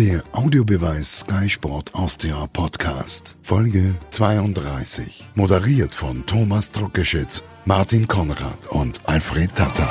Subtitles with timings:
[0.00, 5.26] Der Audiobeweis Sky Sport Austria Podcast, Folge 32.
[5.34, 9.86] Moderiert von Thomas Druckeschitz, Martin Konrad und Alfred Tatter.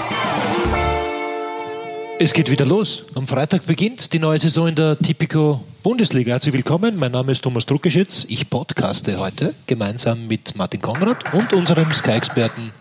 [2.18, 3.06] Es geht wieder los.
[3.14, 6.32] Am Freitag beginnt die neue Saison in der Tipico Bundesliga.
[6.32, 6.98] Herzlich willkommen.
[6.98, 8.26] Mein Name ist Thomas Druckeschitz.
[8.30, 12.72] Ich podcaste heute gemeinsam mit Martin Konrad und unserem Sky-Experten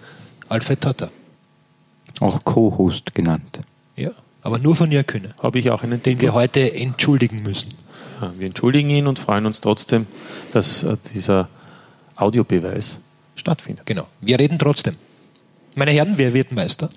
[0.48, 1.10] Alfred Tatter.
[2.20, 3.60] Auch Co-Host genannt.
[4.42, 5.34] Aber nur von Jörg Kühne.
[5.42, 6.20] Habe ich auch einen Den Titel.
[6.22, 7.70] wir heute entschuldigen müssen.
[8.20, 10.06] Ja, wir entschuldigen ihn und freuen uns trotzdem,
[10.52, 11.48] dass äh, dieser
[12.16, 12.98] Audiobeweis
[13.36, 13.86] stattfindet.
[13.86, 14.06] Genau.
[14.20, 14.96] Wir reden trotzdem.
[15.74, 16.90] Meine Herren, wer wird Meister?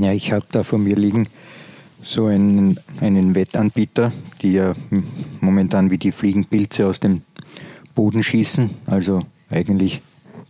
[0.00, 1.28] Ja, ich habe da vor mir liegen
[2.02, 4.12] so einen, einen Wettanbieter,
[4.42, 4.74] die ja
[5.40, 7.22] momentan wie die Fliegenpilze aus dem
[7.94, 10.00] Boden schießen, also eigentlich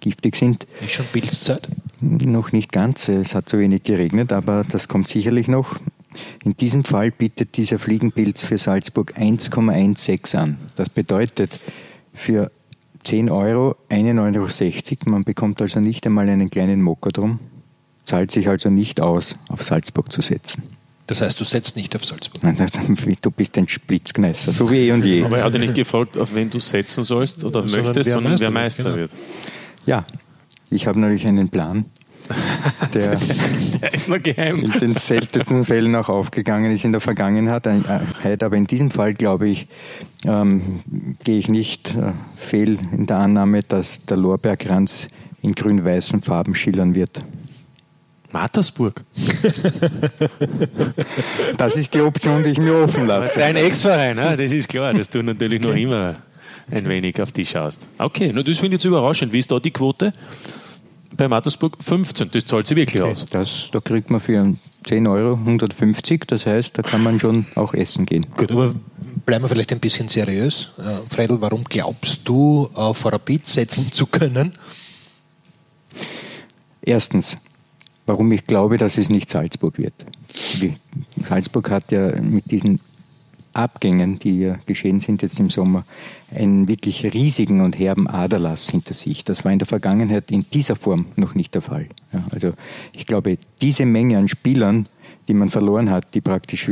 [0.01, 0.67] giftig sind.
[0.83, 1.67] Ist schon Bildzeit?
[2.01, 5.81] Noch nicht ganz, es hat zu wenig geregnet, aber das kommt sicherlich noch.
[6.45, 10.59] In diesem Fall bietet dieser Fliegenpilz für Salzburg 1,16 an.
[10.77, 11.59] Das bedeutet
[12.15, 12.51] für
[13.05, 15.11] 10 Euro 1,60 Euro.
[15.11, 17.41] Man bekommt also nicht einmal einen kleinen Mocker drum.
[18.05, 20.63] Zahlt sich also nicht aus, auf Salzburg zu setzen.
[21.07, 22.43] Das heißt, du setzt nicht auf Salzburg.
[22.43, 22.57] Nein,
[23.23, 25.25] Du bist ein Splitzkneißer, so wie eh und je.
[25.25, 28.15] Aber er hat ja nicht gefragt, auf wen du setzen sollst oder Sondern möchtest, wer
[28.15, 29.21] sondern wer Meister Meister wird, wird.
[29.87, 30.05] Ja,
[30.71, 31.87] ich habe natürlich einen Plan,
[32.95, 33.17] der
[33.81, 34.61] Der ist noch geheim.
[34.61, 37.67] in den seltensten Fällen auch aufgegangen ist in der Vergangenheit.
[37.67, 39.67] Äh, Aber in diesem Fall, glaube ich,
[40.27, 40.81] ähm,
[41.25, 45.09] gehe ich nicht äh, fehl in der Annahme, dass der Lorbeerkranz
[45.43, 47.23] in grün-weißen Farben schillern wird.
[48.31, 49.05] Mattersburg.
[51.57, 53.39] Das ist die Option, die ich mir offen lasse.
[53.39, 54.37] Dein Ex-Verein, ne?
[54.37, 56.17] das ist klar, dass du natürlich noch immer
[56.71, 57.87] ein wenig auf die schaust.
[57.99, 59.33] Okay, na, das finde ich jetzt überraschend.
[59.33, 60.13] Wie ist da die Quote?
[61.17, 63.27] Bei Mattersburg 15, das zahlt sich wirklich aus.
[63.27, 67.75] Das, da kriegt man für 10 Euro 150, das heißt, da kann man schon auch
[67.75, 68.27] essen gehen.
[68.37, 68.75] Gut, aber
[69.27, 70.69] bleiben wir vielleicht ein bisschen seriös.
[70.79, 74.53] Äh, Fredel, warum glaubst du, auf Rapid setzen zu können?
[76.83, 77.39] Erstens,
[78.07, 79.95] warum ich glaube, dass es nicht Salzburg wird.
[81.25, 82.81] Salzburg hat ja mit diesen
[83.59, 85.85] Abgängen, die geschehen sind jetzt im Sommer,
[86.35, 89.25] einen wirklich riesigen und herben Aderlass hinter sich.
[89.25, 91.89] Das war in der Vergangenheit in dieser Form noch nicht der Fall.
[92.13, 92.53] Ja, also
[92.93, 94.87] ich glaube, diese Menge an Spielern,
[95.27, 96.71] die man verloren hat, die praktisch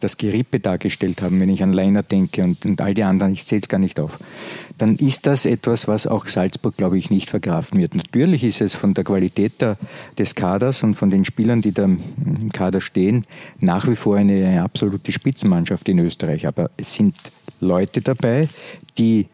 [0.00, 3.46] das Gerippe dargestellt haben, wenn ich an Leiner denke und, und all die anderen, ich
[3.46, 4.18] zähle es gar nicht auf,
[4.78, 7.94] dann ist das etwas, was auch Salzburg, glaube ich, nicht vergrafen wird.
[7.94, 9.76] Natürlich ist es von der Qualität der,
[10.16, 13.24] des Kaders und von den Spielern, die da im Kader stehen,
[13.60, 16.46] nach wie vor eine, eine absolute Spitzenmannschaft in Österreich.
[16.46, 17.16] Aber es sind
[17.60, 18.48] Leute dabei,
[18.98, 19.26] die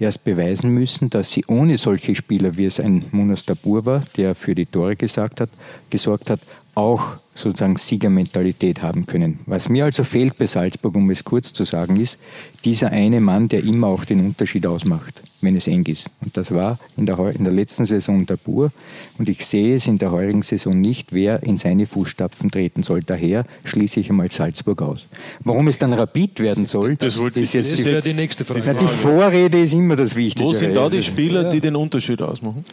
[0.00, 4.34] erst beweisen müssen, dass sie ohne solche Spieler, wie es ein Munas Dabur war, der
[4.34, 5.50] für die Tore gesagt hat,
[5.90, 6.40] gesorgt hat,
[6.78, 9.40] auch sozusagen Siegermentalität haben können.
[9.46, 12.18] Was mir also fehlt bei Salzburg, um es kurz zu sagen, ist
[12.64, 16.06] dieser eine Mann, der immer auch den Unterschied ausmacht, wenn es eng ist.
[16.20, 18.72] Und das war in der, in der letzten Saison Dabur.
[19.18, 23.02] Und ich sehe es in der heurigen Saison nicht, wer in seine Fußstapfen treten soll.
[23.02, 25.06] Daher schließe ich einmal Salzburg aus.
[25.44, 28.44] Warum es dann Rapid werden soll, Das wollte ist jetzt Das die, wäre die nächste
[28.44, 28.62] Frage.
[28.66, 30.44] na, die Vorrede ist immer das Wichtige.
[30.48, 32.64] Wo sind da die Spieler, die den Unterschied ausmachen?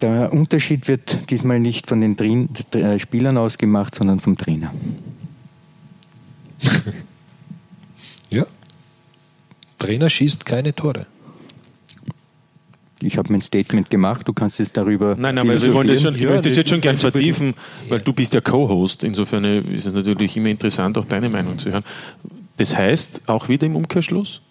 [0.00, 4.72] Der Unterschied wird diesmal nicht von den Trin äh, Spielern ausgemacht, sondern vom Trainer.
[8.30, 8.44] Ja.
[9.78, 11.06] Trainer schießt keine Tore.
[13.00, 15.14] Ich habe mein Statement gemacht, du kannst es darüber.
[15.16, 17.54] Nein, aber wir wollen das schon, ich Ja, möchte das jetzt schon gern vertiefen,
[17.88, 19.04] weil du bist ja Co-Host.
[19.04, 21.84] Insofern ist es natürlich immer interessant, auch deine Meinung zu hören.
[22.56, 24.42] Das heißt, auch wieder im Umkehrschluss,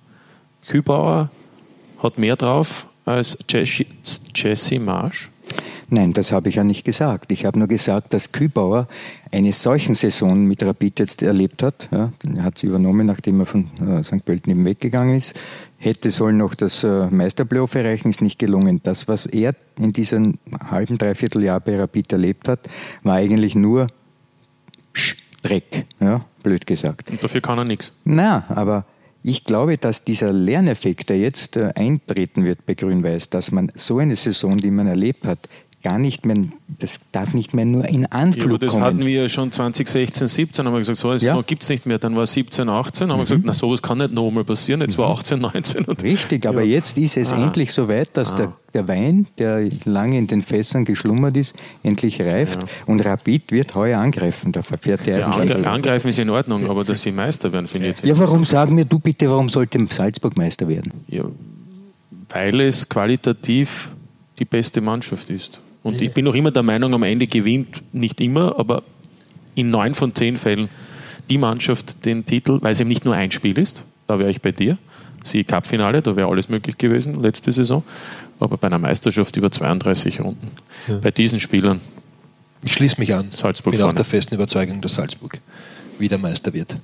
[0.68, 1.30] Kübauer
[2.02, 3.86] hat mehr drauf als Jesse,
[4.34, 5.30] Jesse Marsch.
[5.90, 7.32] Nein, das habe ich ja nicht gesagt.
[7.32, 8.88] Ich habe nur gesagt, dass Kübauer
[9.32, 11.88] eine solchen Saison mit Rapid jetzt erlebt hat.
[11.92, 14.26] Ja, er hat sie übernommen, nachdem er von äh, St.
[14.26, 15.34] Pölten eben weggegangen ist.
[15.78, 18.82] Hätte sollen noch das äh, Meisterplayoff erreichen, ist nicht gelungen.
[18.84, 20.40] Das, was er in diesem
[20.70, 22.68] halben, dreiviertel Jahr bei Rapid erlebt hat,
[23.04, 23.88] war eigentlich nur
[25.44, 27.10] Dreck, ja, blöd gesagt.
[27.12, 27.94] Und dafür kann er nichts.
[28.04, 28.86] Na, aber
[29.24, 34.00] ich glaube, dass dieser Lerneffekt, der jetzt äh, eintreten wird bei Grün-Weiß, dass man so
[34.00, 35.48] eine Saison, die man erlebt hat,
[35.88, 36.36] gar nicht mehr,
[36.80, 38.84] das darf nicht mehr nur in Ja, Anflug aber das kommen.
[38.84, 41.36] hatten wir ja schon 2016, 17, haben wir gesagt, so, Ja.
[41.36, 41.42] ja.
[41.42, 41.98] gibt es nicht mehr.
[41.98, 44.82] Dann war 17, 18, haben wir gesagt, na sowas kann nicht nochmal passieren.
[44.82, 46.74] Jetzt war 18, 19 und Richtig, aber Ja.
[46.76, 47.42] jetzt ist es Ah.
[47.42, 52.22] endlich so weit, dass der, der Wein, der lange in den Fässern geschlummert ist, endlich
[52.22, 54.52] reift und Rapid wird heuer angreifen.
[54.52, 57.88] Da verfährt der Ja, angre angreifen ist in Ordnung, aber dass sie Meister werden, finde
[57.90, 58.06] ich jetzt.
[58.06, 60.92] Ja, warum sagen wir du bitte, warum sollte Salzburg Meister werden?
[61.08, 61.24] Ja,
[62.30, 63.92] weil es qualitativ
[64.38, 65.60] die beste Mannschaft ist.
[65.88, 68.84] Und ich bin noch immer der Meinung, am Ende gewinnt nicht immer, aber
[69.56, 70.70] in neun von zehn Fällen
[71.30, 74.42] die Mannschaft den Titel, weil es eben nicht nur ein Spiel ist, da wäre ich
[74.42, 74.78] bei dir,
[75.24, 77.84] sie Cup-Finale, da wäre alles möglich gewesen letzte Saison,
[78.40, 80.52] aber bei einer Meisterschaft über 32 Runden.
[80.88, 80.98] Ja.
[80.98, 81.82] Bei diesen Spielern.
[82.64, 83.32] Ich schließe mich an.
[83.32, 83.94] Salzburg bin vorne.
[83.94, 85.40] auch der festen Überzeugung, dass Salzburg
[86.00, 86.78] wieder Meister wird.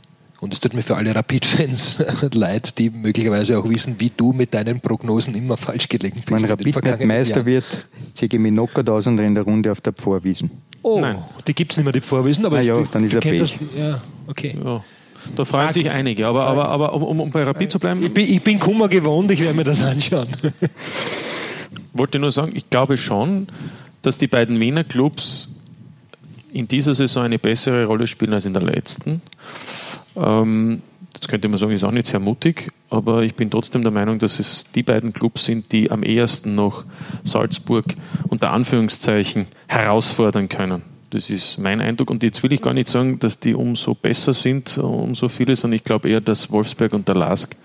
[0.44, 2.04] Und es tut mir für alle Rapid-Fans
[2.34, 6.30] leid, die möglicherweise auch wissen, wie du mit deinen Prognosen immer falsch gelegen bist.
[6.30, 7.46] Wenn Rapid nicht Meister Jahren.
[7.46, 7.66] wird,
[8.14, 10.52] ziehe ich mich knockert aus und in der Runde auf der Pforwiesen.
[10.82, 11.20] Oh, Nein.
[11.48, 12.46] die gibt es nicht mehr, die Pforwiesen.
[12.46, 13.58] Aber ah ja, dann ist er Pech.
[13.78, 14.58] Ja, okay.
[14.62, 14.84] Ja.
[15.34, 15.76] Da freuen Markt.
[15.76, 18.04] sich einige, aber, aber, aber um, um bei Rapid zu bleiben.
[18.04, 20.28] Ich bin, ich bin Kummer gewohnt, ich werde mir das anschauen.
[21.94, 23.48] wollte nur sagen, ich glaube schon,
[24.02, 25.56] dass die beiden Wiener Clubs
[26.52, 29.22] in dieser Saison eine bessere Rolle spielen als in der letzten.
[30.16, 30.82] Ähm,
[31.14, 34.20] das könnte man sagen, ist auch nicht sehr mutig, aber ich bin trotzdem der Meinung,
[34.20, 36.86] dass es die beiden Clubs sind, die am ehesten noch
[37.24, 37.86] Salzburg
[38.28, 40.82] unter Anführungszeichen herausfordern können.
[41.12, 42.10] Das ist mein Eindruck.
[42.10, 45.76] Und jetzt will ich gar nicht sagen, dass die umso besser sind, umso viele, sondern
[45.76, 47.56] ich glaube eher, dass Wolfsberg und der Lask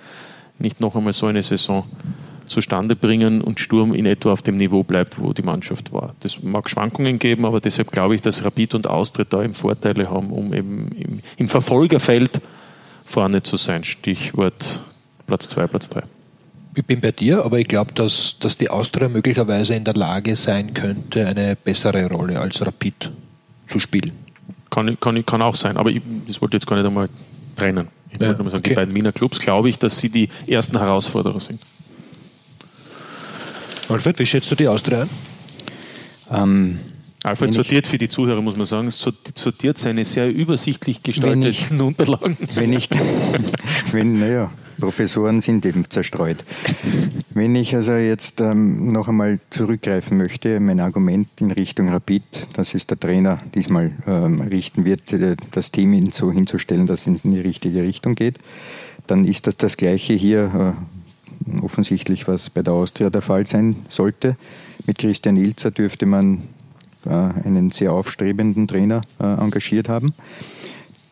[0.58, 1.84] nicht noch einmal so eine Saison
[2.48, 6.14] zustande bringen und Sturm in etwa auf dem Niveau bleibt, wo die Mannschaft war.
[6.20, 10.10] Das mag Schwankungen geben, aber deshalb glaube ich, dass Rapid und Austritt da eben Vorteile
[10.10, 12.40] haben, um eben im, im Verfolgerfeld
[13.04, 13.84] vorne zu sein.
[13.84, 14.80] Stichwort
[15.26, 16.02] Platz 2, Platz 3.
[16.74, 20.36] Ich bin bei dir, aber ich glaube, dass, dass die Austria möglicherweise in der Lage
[20.36, 23.10] sein könnte, eine bessere Rolle als Rapid
[23.66, 24.12] zu spielen.
[24.70, 27.08] Kann, kann, kann auch sein, aber ich das wollte jetzt gar nicht einmal
[27.56, 27.88] trennen.
[28.10, 28.70] Ich ja, wollte nur sagen, okay.
[28.70, 31.60] die beiden Wiener Clubs glaube ich, dass sie die ersten Herausforderer sind.
[33.88, 35.10] Alfred, wie schätzt du die Austria ein?
[36.30, 36.78] Ähm,
[37.24, 41.80] Alfred sortiert für die Zuhörer, muss man sagen, sortiert seine sehr übersichtlich gestalteten wenn ich,
[41.80, 42.36] Unterlagen.
[42.54, 42.88] Wenn ich,
[43.92, 46.44] wenn, naja, Professoren sind eben zerstreut.
[47.30, 52.74] Wenn ich also jetzt ähm, noch einmal zurückgreifen möchte, mein Argument in Richtung Rapid, dass
[52.74, 57.32] es der Trainer diesmal ähm, richten wird, äh, das Team so hinzustellen, dass es in
[57.32, 58.38] die richtige Richtung geht,
[59.08, 61.07] dann ist das das Gleiche hier, äh,
[61.62, 64.36] offensichtlich, was bei der Austria der Fall sein sollte.
[64.86, 66.42] Mit Christian Ilzer dürfte man
[67.04, 70.14] äh, einen sehr aufstrebenden Trainer äh, engagiert haben.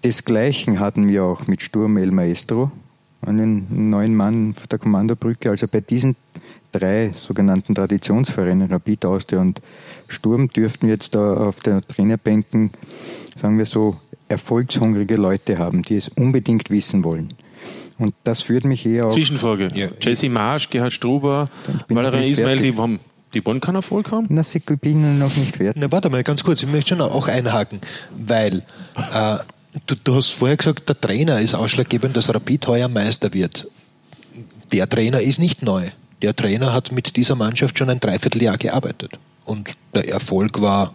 [0.05, 2.71] Desgleichen hatten wir auch mit Sturm El Maestro,
[3.23, 5.51] einen neuen Mann auf der Kommandobrücke.
[5.51, 6.17] Also bei diesen
[6.73, 9.61] drei sogenannten Traditionsvereinen, Rapid, Austria und
[10.09, 12.71] Sturm, dürften wir jetzt da auf der Trainerbänken,
[13.37, 13.97] sagen wir so,
[14.29, 17.33] erfolgshungrige Leute haben, die es unbedingt wissen wollen.
[17.99, 19.15] Und das führt mich eher auf.
[19.15, 19.71] Zwischenfrage.
[19.75, 19.89] Ja.
[20.01, 21.47] Jesse Marsch, Gerhard Struber,
[21.89, 23.01] Valerian Ismail, die haben
[23.35, 24.27] die wollen keinen Erfolg haben?
[24.31, 25.77] Na, sie bin noch nicht wert.
[25.79, 27.81] Na, warte mal, ganz kurz, ich möchte schon auch einhaken,
[28.17, 28.63] weil
[29.13, 29.39] äh,
[29.87, 33.69] du, du, hast vorher gesagt, der Trainer ist ausschlaggebend, dass Rapid heuer Meister wird.
[34.73, 35.91] Der Trainer ist nicht neu.
[36.23, 39.19] Der Trainer hat mit dieser Mannschaft schon ein Dreivierteljahr gearbeitet.
[39.45, 40.95] Und der Erfolg war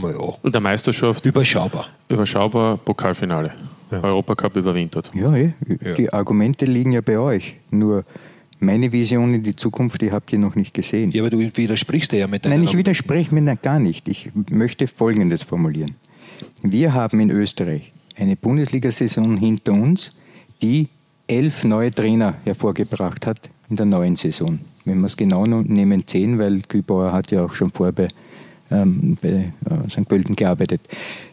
[0.00, 1.88] ja, der Meisterschaft überschaubar.
[2.08, 3.52] Überschaubar Pokalfinale
[3.90, 4.02] ja.
[4.02, 5.10] Europacup überwintert.
[5.14, 5.52] Ja, eh.
[5.96, 7.56] die Argumente liegen ja bei euch.
[7.70, 8.04] Nur
[8.60, 11.10] meine Vision in die Zukunft, die habt ihr noch nicht gesehen.
[11.12, 14.08] Ja, aber du widersprichst ja mit deinen Nein, ich widerspreche mir gar nicht.
[14.08, 15.94] Ich möchte Folgendes formulieren.
[16.62, 20.12] Wir haben in Österreich eine Bundesliga-Saison hinter uns,
[20.62, 20.88] die
[21.26, 24.58] elf neue Trainer hervorgebracht hat in der neuen Saison.
[24.84, 28.08] Wenn wir es genau nehmen, zehn, weil Kübauer hat ja auch schon vor bei,
[28.70, 30.08] ähm, bei äh, St.
[30.08, 30.80] Pölten gearbeitet.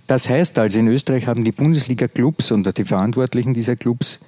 [0.08, 4.20] Das heißt also, in Österreich haben die Bundesliga-Clubs und die Verantwortlichen dieser Clubs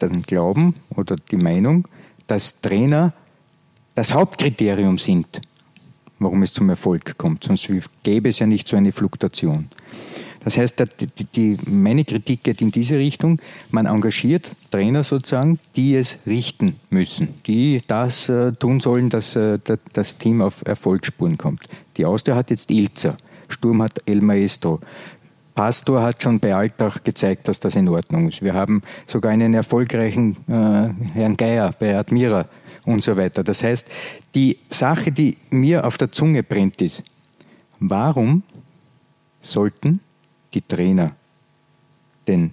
[0.00, 1.88] den Glauben oder die Meinung,
[2.26, 3.12] dass Trainer
[3.94, 5.40] das Hauptkriterium sind,
[6.18, 7.44] warum es zum Erfolg kommt.
[7.44, 7.68] Sonst
[8.02, 9.70] gäbe es ja nicht so eine Fluktuation.
[10.46, 10.80] Das heißt,
[11.66, 13.40] meine Kritik geht in diese Richtung.
[13.70, 19.58] Man engagiert Trainer sozusagen, die es richten müssen, die das äh, tun sollen, dass äh,
[19.92, 21.62] das Team auf Erfolgsspuren kommt.
[21.96, 23.16] Die Austria hat jetzt Ilzer.
[23.48, 24.80] Sturm hat El Maestro.
[25.54, 28.42] Pastor hat schon bei Alltag gezeigt, dass das in Ordnung ist.
[28.42, 32.46] Wir haben sogar einen erfolgreichen äh, Herrn Geier bei Admira
[32.84, 33.42] und so weiter.
[33.42, 33.90] Das heißt,
[34.34, 37.04] die Sache, die mir auf der Zunge brennt, ist,
[37.80, 38.42] warum
[39.40, 40.00] sollten
[40.52, 41.12] die Trainer
[42.28, 42.52] den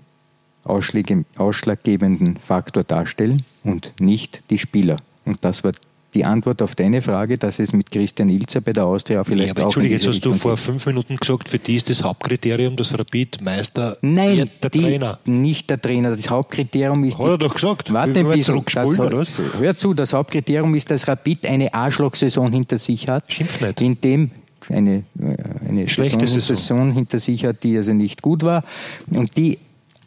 [0.64, 4.96] ausschlaggebenden Faktor darstellen und nicht die Spieler?
[5.26, 5.74] Und das war
[6.13, 9.51] die Antwort auf deine Frage, dass es mit Christian Ilzer bei der Austria vielleicht ja,
[9.51, 12.75] aber auch Entschuldige, jetzt hast du vor fünf Minuten gesagt, für die ist das Hauptkriterium
[12.75, 15.20] das Rapid Meister Nein, der die, Trainer.
[15.25, 16.12] nicht der Trainer.
[16.15, 17.20] Das Hauptkriterium ist...
[17.20, 17.91] Hat er doch gesagt.
[17.91, 18.63] Warte ein bisschen.
[18.74, 23.32] Das, hör zu, das Hauptkriterium ist, dass Rapid eine Arschloch-Saison hinter sich hat.
[23.32, 23.82] Schimpf nicht.
[23.82, 24.32] In dem
[24.70, 25.36] eine, äh,
[25.67, 28.63] eine Saison, Saison hinter sich hat, die also nicht gut war
[29.12, 29.58] und die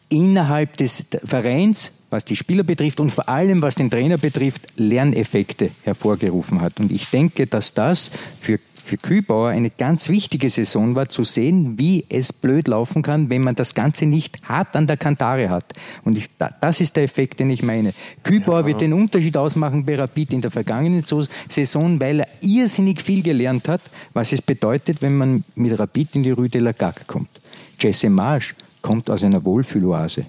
[0.08, 5.70] innerhalb des Vereins was die Spieler betrifft und vor allem was den Trainer betrifft, Lerneffekte
[5.82, 6.78] hervorgerufen hat.
[6.78, 8.10] Und ich denke, dass das
[8.40, 13.28] für für Kühlbauer eine ganz wichtige Saison war, zu sehen, wie es blöd laufen kann,
[13.28, 15.72] wenn man das Ganze nicht hart an der Kantare hat.
[16.04, 16.28] Und ich,
[16.60, 17.94] das ist der Effekt, den ich meine.
[18.22, 18.66] Kühlbauer ja.
[18.66, 21.02] wird den Unterschied ausmachen bei Rapid in der vergangenen
[21.48, 23.82] Saison, weil er irrsinnig viel gelernt hat,
[24.12, 27.40] was es bedeutet, wenn man mit Rapid in die Rue de la Gague kommt.
[27.80, 28.54] Jesse Marsch
[28.86, 30.26] kommt aus einer Wohlfühloase.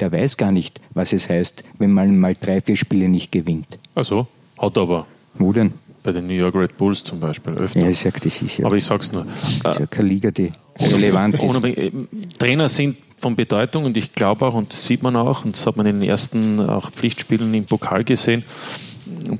[0.00, 3.78] Der weiß gar nicht, was es heißt, wenn man mal drei, vier Spiele nicht gewinnt.
[3.94, 5.06] Ach so, hat aber.
[5.34, 5.74] Wo denn?
[6.02, 7.80] Bei den New York Red Bulls zum Beispiel öfter.
[7.80, 8.64] Ja, ich sag, das ist ja.
[8.64, 9.26] Aber ich sag's nur.
[9.62, 10.50] Das ist ja keine Liga, die
[10.80, 11.64] relevant ist.
[11.64, 11.90] Äh,
[12.38, 15.66] Trainer sind von Bedeutung und ich glaube auch, und das sieht man auch, und das
[15.66, 18.42] hat man in den ersten auch Pflichtspielen im Pokal gesehen,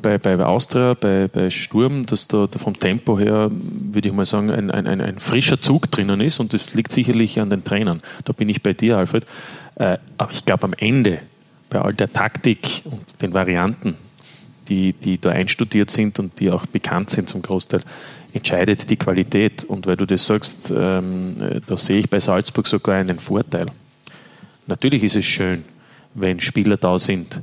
[0.03, 4.25] bei, bei Austria, bei, bei Sturm, dass da, da, vom Tempo her, würde ich mal
[4.25, 8.03] sagen, ein, ein, ein, frischer Zug drinnen ist und das liegt sicherlich an den Trainern.
[8.25, 9.27] Da bin ich bei dir, Alfred.
[9.77, 11.21] Äh, aber ich glaube, am Ende,
[11.71, 13.97] bei all der Taktik und den Varianten,
[14.69, 17.83] die, die da einstudiert sind und die auch bekannt sind zum Großteil,
[18.33, 19.65] entscheidet die Qualität.
[19.65, 23.67] Und weil du das sagst, ähm, da sehe ich bei Salzburg sogar einen Vorteil.
[24.67, 25.65] Natürlich ist es schön,
[26.15, 27.41] wenn Spieler da sind,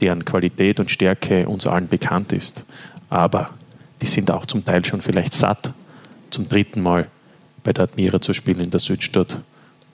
[0.00, 2.64] deren Qualität und Stärke uns allen bekannt ist.
[3.08, 3.50] Aber
[4.00, 5.72] die sind auch zum Teil schon vielleicht satt,
[6.30, 7.08] zum dritten Mal
[7.62, 9.40] bei der Admira zu spielen in der Südstadt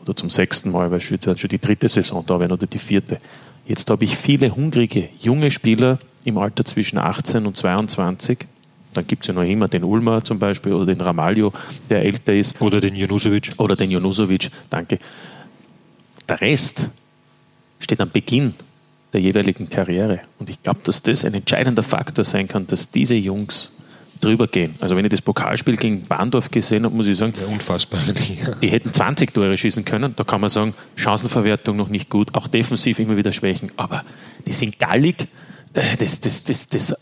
[0.02, 3.18] oder zum sechsten Mal, weil schon die dritte Saison da wäre oder die vierte.
[3.66, 8.38] Jetzt habe ich viele hungrige, junge Spieler im Alter zwischen 18 und 22.
[8.94, 11.52] Dann gibt es ja noch immer den Ulmer zum Beispiel oder den Ramaljo,
[11.90, 12.60] der älter ist.
[12.60, 13.52] Oder den Junusovic.
[13.58, 14.98] Oder den Junusovic, danke.
[16.28, 16.88] Der Rest
[17.80, 18.54] steht am Beginn
[19.16, 20.20] der jeweiligen Karriere.
[20.38, 23.73] Und ich glaube, dass das ein entscheidender Faktor sein kann, dass diese Jungs
[24.20, 24.75] drüber gehen.
[24.78, 28.00] Also wenn ich das Pokalspiel gegen Bahndorf gesehen habe, muss ich sagen, ja, unfassbar.
[28.62, 30.12] die hätten 20 Tore schießen können.
[30.16, 33.73] Da kann man sagen, Chancenverwertung noch nicht gut, auch defensiv immer wieder Schwächen.
[33.76, 34.04] Aber
[34.46, 35.28] die sind gallig.
[35.73, 36.94] Äh, das, das, das, das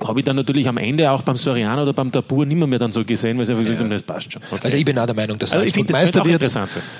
[0.00, 2.92] habe ich dann natürlich am Ende auch beim Soriano oder beim Tabur nimmer mehr dann
[2.92, 4.42] so gesehen, weil sie einfach gesagt haben, das passt schon.
[4.48, 4.60] Okay.
[4.62, 6.42] Also ich bin auch der Meinung, dass Salzburg also Meister wird,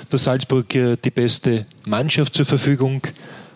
[0.09, 3.01] dass Salzburg äh, die beste Mannschaft zur Verfügung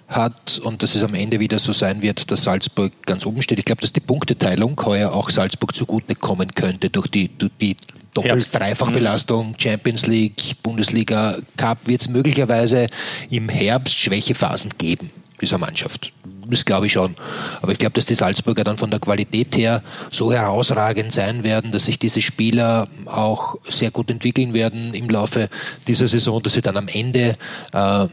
[0.08, 3.60] hat und dass es am Ende wieder so sein wird, dass Salzburg ganz oben steht.
[3.60, 7.76] Ich glaube, dass die Punkteteilung heuer auch Salzburg zugute kommen könnte durch die, durch die
[8.14, 12.88] Doppel-Dreifachbelastung, Champions League, Bundesliga, Cup, wird es möglicherweise
[13.30, 16.14] im Herbst Schwächephasen geben, dieser Mannschaft.
[16.50, 17.16] Das glaube ich schon.
[17.62, 21.72] Aber ich glaube, dass die Salzburger dann von der Qualität her so herausragend sein werden,
[21.72, 25.50] dass sich diese Spieler auch sehr gut entwickeln werden im Laufe
[25.88, 27.38] dieser Saison, dass sie dann am Ende
[27.74, 28.08] äh,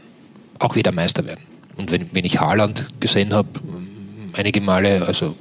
[0.59, 1.54] auch wieder Meister werden.
[1.77, 3.49] Und wenn, wenn ich Haaland gesehen habe,
[4.33, 5.35] einige Male, also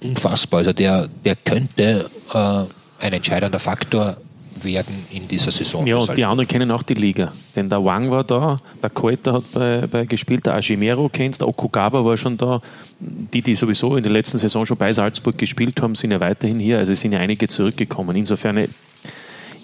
[0.00, 0.58] unfassbar.
[0.58, 4.16] Also der, der könnte äh, ein entscheidender Faktor
[4.62, 5.86] werden in dieser Saison.
[5.86, 7.32] Ja, und die anderen kennen auch die Liga.
[7.54, 11.48] Denn der Wang war da, der Koeta hat bei, bei gespielt, der Ajimero kennt der
[11.48, 12.62] Okugaba war schon da.
[12.98, 16.58] Die, die sowieso in der letzten Saison schon bei Salzburg gespielt haben, sind ja weiterhin
[16.58, 16.78] hier.
[16.78, 18.16] Also sind ja einige zurückgekommen.
[18.16, 18.66] Insofern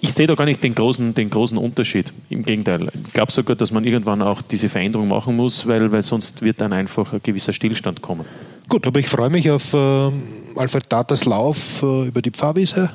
[0.03, 2.11] ich sehe da gar nicht den großen, den großen Unterschied.
[2.29, 2.89] Im Gegenteil.
[3.07, 6.59] Ich glaube sogar, dass man irgendwann auch diese Veränderung machen muss, weil, weil sonst wird
[6.59, 8.25] dann einfach ein gewisser Stillstand kommen.
[8.67, 10.11] Gut, aber ich freue mich auf äh,
[10.57, 12.89] Alfred Tatas Lauf äh, über die Pfarrwiese.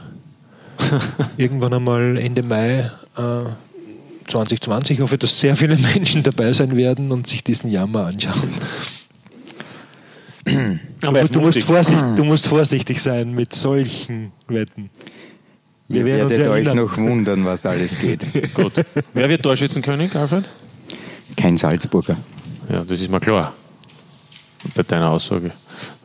[1.39, 4.99] Irgendwann einmal Ende Mai äh, 2020.
[4.99, 8.53] Ich hoffe, dass sehr viele Menschen dabei sein werden und sich diesen Jammer anschauen.
[11.03, 14.91] Aber du musst, du musst vorsichtig sein mit solchen Wetten.
[15.89, 18.21] Wir Ihr werdet euch noch wundern, was alles geht.
[18.55, 18.75] Gut.
[19.15, 20.49] Wer wird Torschützenkönig, Alfred?
[21.35, 22.19] Kein Salzburger.
[22.69, 23.55] Ja, das ist mir klar.
[24.75, 25.53] Bei deiner Aussage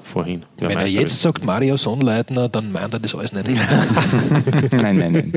[0.02, 0.44] vorhin.
[0.58, 1.22] Wenn er jetzt ist.
[1.22, 3.48] sagt Mario Sonnleitner, dann meint er das alles nicht.
[4.72, 5.34] nein, nein, nein.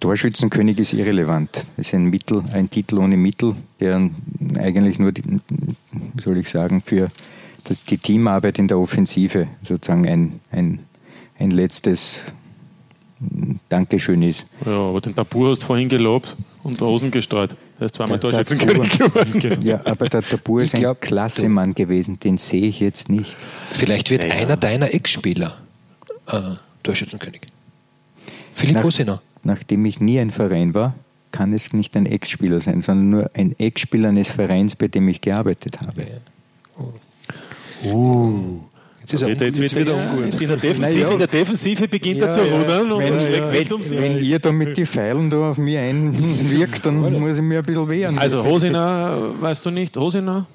[0.00, 1.66] Torschützenkönig ist irrelevant.
[1.76, 4.10] Es ist ein Mittel, ein Titel ohne Mittel, der
[4.58, 7.10] eigentlich nur, die, wie soll ich sagen, für
[7.90, 10.80] die Teamarbeit in der Offensive sozusagen ein, ein,
[11.38, 12.24] ein letztes
[13.68, 14.46] Dankeschön ist.
[14.64, 17.56] Ja, aber den Tabur hast du vorhin gelobt und Rosen gestreut.
[17.78, 19.60] Er ist zweimal Torschützenkönig geworden.
[19.62, 23.36] Ja, aber der Tabur ist glaub, ein klasse Mann gewesen, den sehe ich jetzt nicht.
[23.72, 24.34] Vielleicht wird naja.
[24.34, 25.56] einer deiner Ex-Spieler
[26.26, 26.40] äh,
[26.82, 27.42] Torschützenkönig.
[28.52, 29.22] Philipp Nach, Rosiner.
[29.42, 30.94] Nachdem ich nie ein Verein war,
[31.32, 35.20] kann es nicht ein Ex-Spieler sein, sondern nur ein Ex-Spieler eines Vereins, bei dem ich
[35.20, 36.02] gearbeitet habe.
[36.02, 36.92] Okay.
[37.84, 37.88] Oh.
[37.88, 38.60] Uh.
[39.04, 40.24] Jetzt ist er jetzt, jetzt wieder ungut.
[40.24, 41.10] Jetzt in der Defensive, ja.
[41.10, 44.38] in der Defensive beginnt ja, er zu rudern und wenn, schlägt recht ums Wenn ihr
[44.38, 48.18] da mit den Pfeilen da auf mich einwirkt, dann muss ich mir ein bisschen wehren.
[48.18, 50.46] Also Hosina, weißt du nicht, Hosina?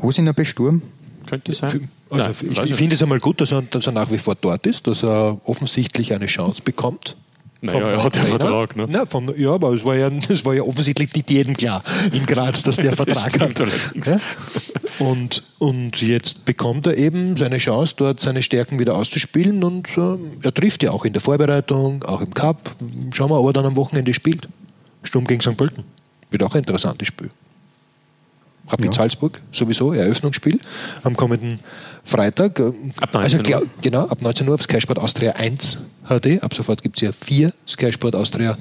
[0.00, 0.82] Hosina besturm?
[1.26, 1.88] Könnte sein.
[2.08, 4.36] Also Nein, ich, ich finde es einmal gut, dass er, dass er nach wie vor
[4.36, 7.16] dort ist, dass er offensichtlich eine Chance bekommt.
[7.64, 8.86] Naja, er hat ja Vertrag, ne?
[8.88, 12.26] Na, vom, ja, aber es war ja, es war ja offensichtlich nicht jedem klar in
[12.26, 13.60] Graz, dass der Vertrag hat.
[14.04, 14.18] Ja?
[14.98, 20.16] Und, und jetzt bekommt er eben seine Chance, dort seine Stärken wieder auszuspielen und äh,
[20.42, 22.76] er trifft ja auch in der Vorbereitung, auch im Cup.
[23.12, 24.48] Schauen wir, ob er dann am Wochenende spielt.
[25.02, 25.56] Sturm gegen St.
[25.56, 25.84] Pölten.
[26.30, 27.30] Wird auch ein interessantes Spiel.
[28.68, 28.92] Rapid ja.
[28.92, 30.60] Salzburg sowieso, Eröffnungsspiel
[31.02, 31.58] am kommenden
[32.04, 32.60] Freitag.
[32.60, 33.66] Ab 19 also, Uhr.
[33.80, 35.78] Genau, ab 19 Uhr auf Sky Sport Austria 1
[36.08, 36.42] HD.
[36.42, 38.56] Ab sofort gibt es ja vier Sky Sport Austria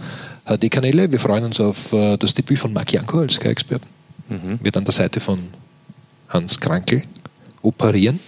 [0.45, 1.11] HD-Kanäle.
[1.11, 3.85] Wir freuen uns auf uh, das Debüt von Marc Janko als Sky-Experten.
[4.29, 4.59] Mhm.
[4.61, 5.39] Wird an der Seite von
[6.29, 7.03] Hans Krankel
[7.61, 8.19] operieren.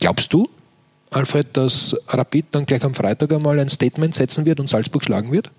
[0.00, 0.48] Glaubst du,
[1.10, 5.30] Alfred, dass Rapid dann gleich am Freitag einmal ein Statement setzen wird und Salzburg schlagen
[5.30, 5.50] wird?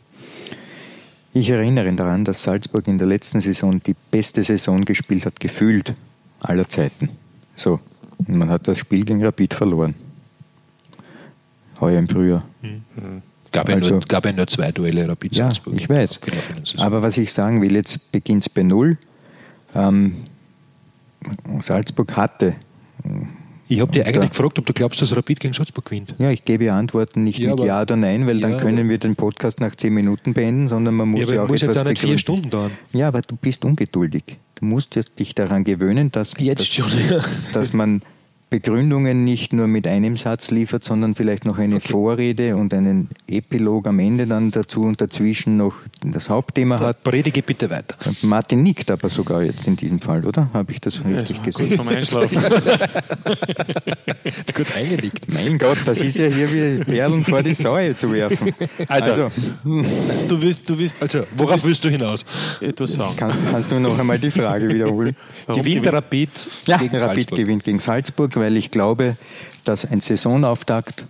[1.33, 5.95] Ich erinnere daran, dass Salzburg in der letzten Saison die beste Saison gespielt hat, gefühlt
[6.41, 7.09] aller Zeiten.
[7.55, 7.79] So,
[8.27, 9.95] man hat das Spiel gegen Rapid verloren.
[11.79, 12.43] Heuer im Frühjahr.
[12.61, 13.21] Mhm.
[13.51, 15.75] Gab, also, ja nur, gab ja nur zwei Duelle Rapid ja, Salzburg.
[15.75, 16.19] Ich weiß.
[16.77, 18.97] Aber was ich sagen will, jetzt beginnt es bei Null.
[19.75, 20.15] Ähm,
[21.59, 22.55] Salzburg hatte
[23.73, 26.13] ich habe dir eigentlich gefragt, ob du glaubst, dass Rapid gegen Salzburg gewinnt.
[26.19, 28.97] Ja, ich gebe Antworten nicht ja, mit Ja oder Nein, weil ja, dann können wir
[28.99, 31.77] den Podcast nach zehn Minuten beenden, sondern man muss ja, aber ja auch muss jetzt
[31.77, 32.71] auch nicht vier Stunden dauern.
[32.91, 34.37] Ja, aber du bist ungeduldig.
[34.55, 37.23] Du musst dich daran gewöhnen, dass, jetzt dass, schon, ja.
[37.51, 38.01] dass man
[38.53, 41.87] Begründungen nicht nur mit einem Satz liefert, sondern vielleicht noch eine okay.
[41.87, 47.01] Vorrede und einen Epilog am Ende dann dazu und dazwischen noch das Hauptthema hat.
[47.01, 47.95] Predige bitte weiter.
[48.21, 50.51] Martin nickt aber sogar jetzt in diesem Fall, oder?
[50.53, 51.69] Habe ich das richtig ja, gesehen?
[51.69, 52.43] Gut vom Einschlafen.
[54.53, 55.33] gut eingenickt.
[55.33, 58.53] Mein Gott, das ist ja hier wie Perlen vor die Säue zu werfen.
[58.87, 59.31] Also, also
[60.29, 62.23] du willst, du willst, also worauf du willst, willst du hinaus?
[62.61, 63.15] Etwas sagen.
[63.17, 65.15] Kannst, kannst, du noch einmal die Frage wiederholen?
[65.47, 66.29] gewinnt Rapid
[66.67, 67.39] ja, gegen Rapid Salzburg.
[67.39, 69.15] gewinnt gegen Salzburg, weil ich glaube,
[69.63, 71.05] dass ein Saisonauftakt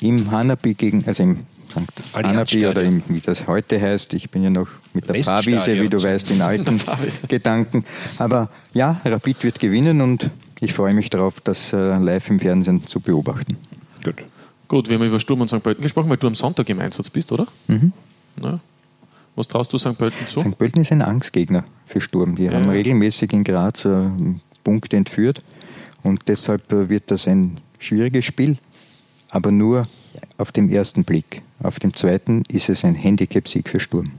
[0.00, 2.14] im Hanabi gegen, also im St.
[2.14, 5.88] Hanabi oder im, wie das heute heißt, ich bin ja noch mit der Fahrwiese, wie
[5.88, 6.78] du weißt, in alten
[7.28, 7.84] Gedanken.
[8.18, 12.86] Aber ja, Rapid wird gewinnen und ich freue mich darauf, das äh, live im Fernsehen
[12.86, 13.56] zu beobachten.
[14.04, 14.16] Gut.
[14.68, 15.62] Gut, wir haben über Sturm und St.
[15.62, 17.46] Pölten gesprochen, weil du am Sonntag im Einsatz bist, oder?
[17.68, 17.92] Mhm.
[18.36, 18.60] Na,
[19.34, 19.96] was traust du St.
[19.96, 20.40] Pölten zu?
[20.40, 20.58] St.
[20.58, 22.34] Pölten ist ein Angstgegner für Sturm.
[22.34, 22.52] Die ja.
[22.52, 24.10] haben regelmäßig in Graz äh,
[24.64, 25.42] Punkte entführt.
[26.02, 28.58] Und deshalb äh, wird das ein schwieriges Spiel,
[29.30, 29.86] aber nur
[30.36, 31.42] auf dem ersten Blick.
[31.62, 34.12] Auf dem zweiten ist es ein Handicap-Sieg für Sturm.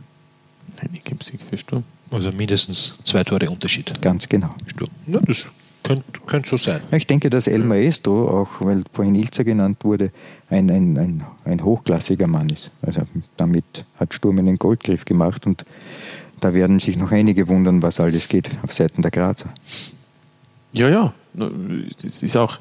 [0.80, 1.84] Handicap-Sieg für Sturm?
[2.12, 4.02] Also mindestens zwei Tore Unterschied.
[4.02, 4.54] Ganz genau.
[4.68, 4.90] Sturm.
[5.08, 5.46] Ja, das
[5.84, 6.82] könnte, könnte so sein.
[6.92, 10.12] Ich denke, dass El Maestro, auch weil vorhin Ilzer genannt wurde,
[10.50, 12.72] ein, ein, ein, ein hochklassiger Mann ist.
[12.82, 13.04] Also
[13.38, 15.66] damit hat Sturm einen Goldgriff gemacht und
[16.40, 19.50] da werden sich noch einige wundern, was alles geht auf Seiten der Grazer.
[20.72, 21.14] Ja, ja,
[22.06, 22.58] es ist auch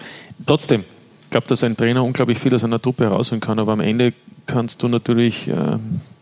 [0.47, 0.85] trotzdem,
[1.25, 4.13] ich glaube, dass ein Trainer unglaublich viel aus einer Truppe herausholen kann, aber am Ende
[4.47, 5.79] kannst du natürlich, äh,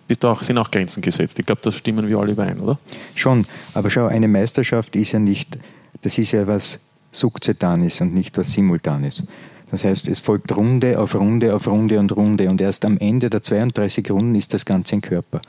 [0.09, 1.39] bist auch, sind auch Grenzen gesetzt.
[1.39, 2.79] Ich glaube, das stimmen wir alle überein, oder?
[3.15, 5.59] Schon, aber schau, eine Meisterschaft ist ja nicht,
[6.03, 6.81] das ist ja was
[7.13, 9.23] Sukzetanes und nicht was Simultanes.
[9.71, 13.31] Das heißt, es folgt Runde auf Runde auf Runde und Runde und erst am Ende
[13.31, 15.41] der 32 Runden ist das Ganze ein Körper.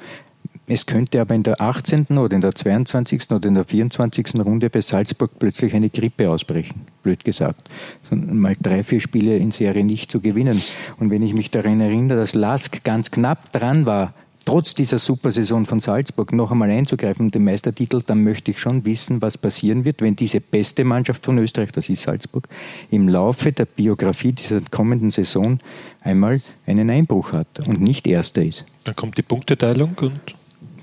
[0.70, 2.08] Es könnte aber in der 18.
[2.18, 3.32] oder in der 22.
[3.32, 4.36] oder in der 24.
[4.36, 7.70] Runde bei Salzburg plötzlich eine Grippe ausbrechen, blöd gesagt.
[8.12, 10.62] Mal drei, vier Spiele in Serie nicht zu gewinnen.
[11.00, 15.66] Und wenn ich mich daran erinnere, dass Lask ganz knapp dran war, trotz dieser Supersaison
[15.66, 19.86] von Salzburg noch einmal einzugreifen und den Meistertitel, dann möchte ich schon wissen, was passieren
[19.86, 22.50] wird, wenn diese beste Mannschaft von Österreich, das ist Salzburg,
[22.92, 25.60] im Laufe der Biografie dieser kommenden Saison
[26.02, 28.66] einmal einen Einbruch hat und nicht Erster ist.
[28.84, 30.20] Dann kommt die Punkteteilung und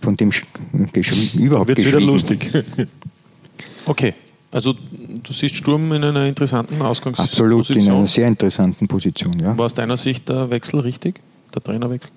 [0.04, 0.30] von dem
[1.34, 2.50] überhaupt Wird wieder lustig.
[3.86, 4.14] okay.
[4.52, 7.46] Also du siehst Sturm in einer interessanten Ausgangsposition.
[7.46, 9.58] Absolut, in einer sehr interessanten Position, ja.
[9.58, 11.20] War aus deiner Sicht der Wechsel richtig,
[11.52, 12.12] der Trainerwechsel?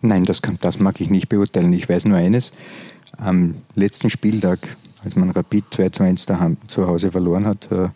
[0.00, 1.72] Nein, das, kann, das mag ich nicht beurteilen.
[1.74, 2.52] Ich weiß nur eines,
[3.18, 7.88] am letzten Spieltag, als man Rapid 2 zu 1 daheim, zu Hause verloren hat, äh,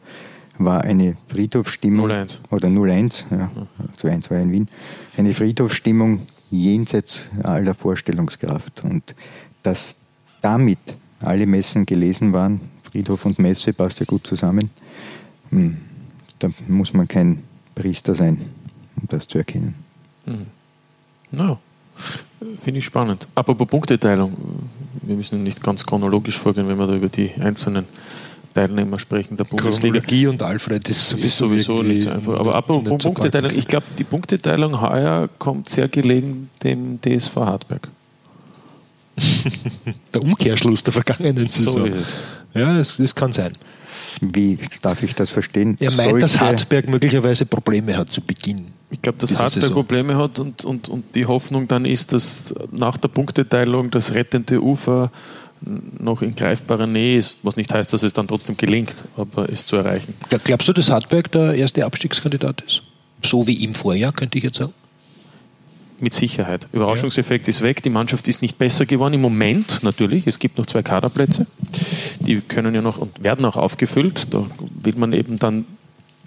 [0.59, 2.39] war eine Friedhofsstimmung 0-1.
[2.51, 3.51] oder 0-1, ja,
[4.03, 4.69] 2-1 war in Wien,
[5.17, 8.85] eine Friedhofsstimmung jenseits aller Vorstellungskraft.
[8.85, 9.15] Und
[9.63, 9.99] dass
[10.43, 10.79] damit
[11.21, 14.71] alle Messen gelesen waren, Friedhof und Messe passt ja gut zusammen,
[15.51, 15.79] hm,
[16.39, 17.43] da muss man kein
[17.75, 18.39] Priester sein,
[18.97, 19.75] um das zu erkennen.
[20.27, 20.47] Mhm.
[21.31, 21.59] No.
[22.59, 23.27] Finde ich spannend.
[23.35, 24.33] Apropos Punkteteilung,
[25.03, 27.87] wir müssen nicht ganz chronologisch vorgehen, wenn wir da über die einzelnen
[28.59, 30.01] Teilnehmer sprechen der Bundesliga.
[30.01, 32.41] Chronologie und Alfred ist sowieso, sowieso nicht so einfach.
[32.41, 37.89] Aber apropos Punkteteilung, ich glaube, die Punkteteilung heuer kommt sehr gelegen dem DSV Hartberg.
[40.15, 41.87] der Umkehrschluss der vergangenen Saison.
[41.87, 43.53] So ja, das, das kann sein.
[44.21, 45.77] Wie darf ich das verstehen?
[45.79, 48.73] Er meint, dass Hartberg möglicherweise Probleme hat zu Beginn.
[48.91, 49.73] Ich glaube, dass Hartberg Saison.
[49.73, 54.61] Probleme hat und, und, und die Hoffnung dann ist, dass nach der Punkteteilung das rettende
[54.63, 55.13] Ufer
[55.61, 59.67] noch in greifbarer Nähe ist, was nicht heißt, dass es dann trotzdem gelingt, aber es
[59.67, 60.15] zu erreichen.
[60.45, 62.83] Glaubst du, dass Hartberg der erste Abstiegskandidat ist?
[63.25, 64.73] So wie im Vorjahr, könnte ich jetzt sagen?
[66.01, 66.69] Mit Sicherheit.
[66.73, 67.51] Überraschungseffekt ja.
[67.51, 67.83] ist weg.
[67.83, 69.15] Die Mannschaft ist nicht besser geworden.
[69.15, 70.29] Im Moment natürlich.
[70.29, 71.49] Es gibt noch zwei Kaderplätze.
[72.21, 74.29] Die können ja noch und werden auch aufgefüllt.
[74.31, 74.47] Da
[74.81, 75.65] will man eben dann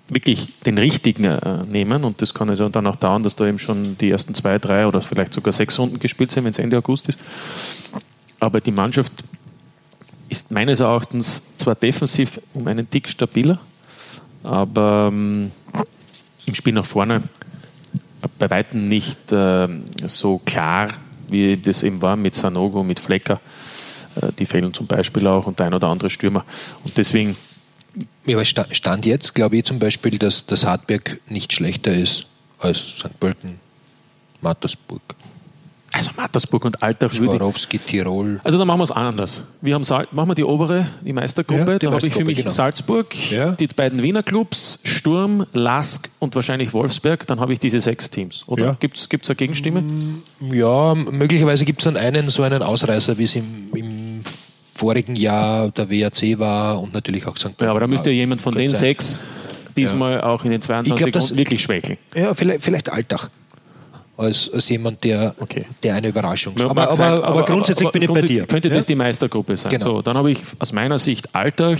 [0.09, 3.59] wirklich den richtigen äh, nehmen und das kann also dann auch dauern, dass da eben
[3.59, 6.77] schon die ersten zwei, drei oder vielleicht sogar sechs Runden gespielt sind, wenn es Ende
[6.77, 7.17] August ist.
[8.41, 9.13] Aber die Mannschaft
[10.27, 13.59] ist meines Erachtens zwar defensiv um einen Tick stabiler,
[14.41, 15.51] aber ähm,
[16.47, 17.21] im Spiel nach vorne
[18.39, 19.67] bei weitem nicht äh,
[20.07, 20.89] so klar,
[21.29, 23.39] wie das eben war mit Sanogo, mit Flecker.
[24.15, 26.43] Äh, die fehlen zum Beispiel auch und ein oder andere Stürmer.
[26.83, 27.37] Und deswegen
[28.25, 32.25] ja, Stand jetzt glaube ich zum Beispiel, dass das Hartberg nicht schlechter ist
[32.57, 33.19] als St.
[33.19, 33.59] Pölten,
[34.41, 35.01] Mattersburg.
[36.07, 38.39] Also Mattersburg und Altach Swarovski, Tirol.
[38.43, 39.43] Also dann machen wir es anders.
[39.61, 41.73] Wir haben Sal machen wir die obere, die Meistergruppe.
[41.73, 42.49] Ja, die da habe ich für mich genau.
[42.49, 43.51] Salzburg, ja.
[43.51, 47.27] die beiden Wiener Clubs, Sturm, Lask und wahrscheinlich Wolfsberg.
[47.27, 48.43] Dann habe ich diese sechs Teams.
[48.47, 48.77] Oder ja.
[48.79, 49.83] gibt es eine Gegenstimme?
[50.51, 54.21] Ja, möglicherweise gibt es dann einen so einen Ausreißer, wie es im, im
[54.73, 57.61] vorigen Jahr der WAC war und natürlich auch St.
[57.61, 58.79] Ja, aber da müsste ja jemand von den sein.
[58.79, 59.21] sechs
[59.77, 60.23] diesmal ja.
[60.23, 61.97] auch in den 22 glaub, wirklich schwächeln.
[62.15, 63.29] Ja, vielleicht, vielleicht Alltag.
[64.21, 65.65] Als, als jemand, der, okay.
[65.81, 66.61] der eine Überraschung ist.
[66.61, 68.45] Aber, aber, aber, aber, grundsätzlich bin ich bei dir.
[68.45, 69.71] Könnte das die Meistergruppe sein?
[69.71, 69.83] Genau.
[69.83, 71.79] So, dann habe ich aus meiner Sicht Alltag,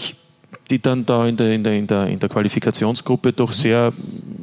[0.72, 3.94] die dann da in der, in der, in der, in der Qualifikationsgruppe doch sehr,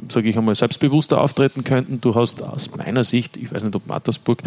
[0.07, 1.99] sage ich einmal, selbstbewusster auftreten könnten.
[1.99, 4.43] Du hast aus meiner Sicht, ich weiß nicht, ob Mattersburg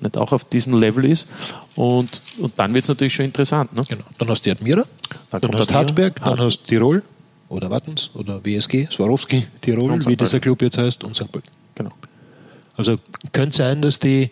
[0.00, 1.28] nicht auch auf diesem Level ist.
[1.74, 3.74] Und, und dann wird es natürlich schon interessant.
[3.74, 3.82] Ne?
[3.88, 4.04] Genau.
[4.18, 4.84] Dann hast du die Admira,
[5.30, 7.02] dann, dann hast du Hartberg, dann hast du Tirol
[7.48, 11.30] oder Wattens oder WSG, Swarovski, Tirol, wie dieser Club jetzt heißt, und St.
[11.32, 11.50] Pölten.
[11.74, 11.92] Genau.
[12.76, 12.98] Also
[13.32, 14.30] könnte sein, dass die,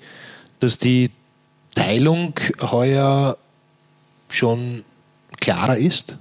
[0.60, 1.10] dass die
[1.74, 3.36] Teilung heuer
[4.28, 4.84] schon
[5.40, 6.16] klarer ist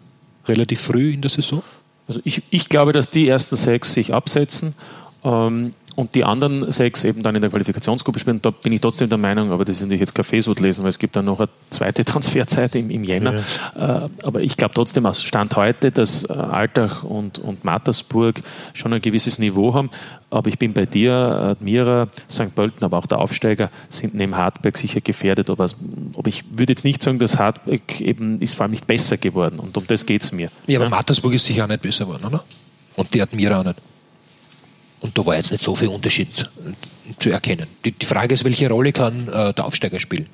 [0.48, 1.64] relativ früh in der Saison?
[2.08, 4.74] Also ich, ich glaube, dass die ersten sechs sich absetzen.
[5.24, 8.42] Ähm, und die anderen sechs eben dann in der Qualifikationsgruppe spielen.
[8.42, 10.98] Da bin ich trotzdem der Meinung, aber das ist natürlich jetzt Kaffeesud lesen, weil es
[10.98, 13.44] gibt dann noch eine zweite Transferzeit im, im Jänner.
[13.76, 14.06] Ja.
[14.06, 18.40] Äh, aber ich glaube trotzdem aus Stand heute, dass äh, Altach und, und Mattersburg
[18.74, 19.90] schon ein gewisses Niveau haben.
[20.30, 22.56] Aber ich bin bei dir, Admira, St.
[22.56, 25.50] Pölten, aber auch der Aufsteiger sind neben Hartberg sicher gefährdet.
[25.50, 29.18] Aber, aber ich würde jetzt nicht sagen, dass Hartberg eben ist vor allem nicht besser
[29.18, 29.60] geworden.
[29.60, 30.50] Und um das geht es mir.
[30.66, 30.92] Ja, aber ja?
[30.92, 32.46] Mattersburg ist sicher auch nicht besser geworden, oder?
[32.96, 33.82] Und die Admira auch nicht.
[35.02, 36.50] Und da war jetzt nicht so viel Unterschied
[37.18, 37.68] zu erkennen.
[37.86, 40.28] Die, die Frage ist, welche Rolle kann äh, der Aufsteiger spielen?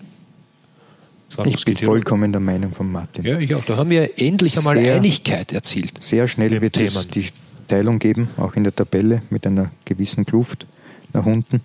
[1.44, 3.26] Ich bin vollkommen der Meinung von Martin.
[3.26, 3.66] Ja, ich auch.
[3.66, 6.02] Da haben wir endlich einmal sehr, Einigkeit erzielt.
[6.02, 6.88] Sehr schnell wird Themen.
[6.88, 7.28] es die
[7.68, 10.66] Teilung geben, auch in der Tabelle mit einer gewissen Kluft
[11.14, 11.62] nach unten.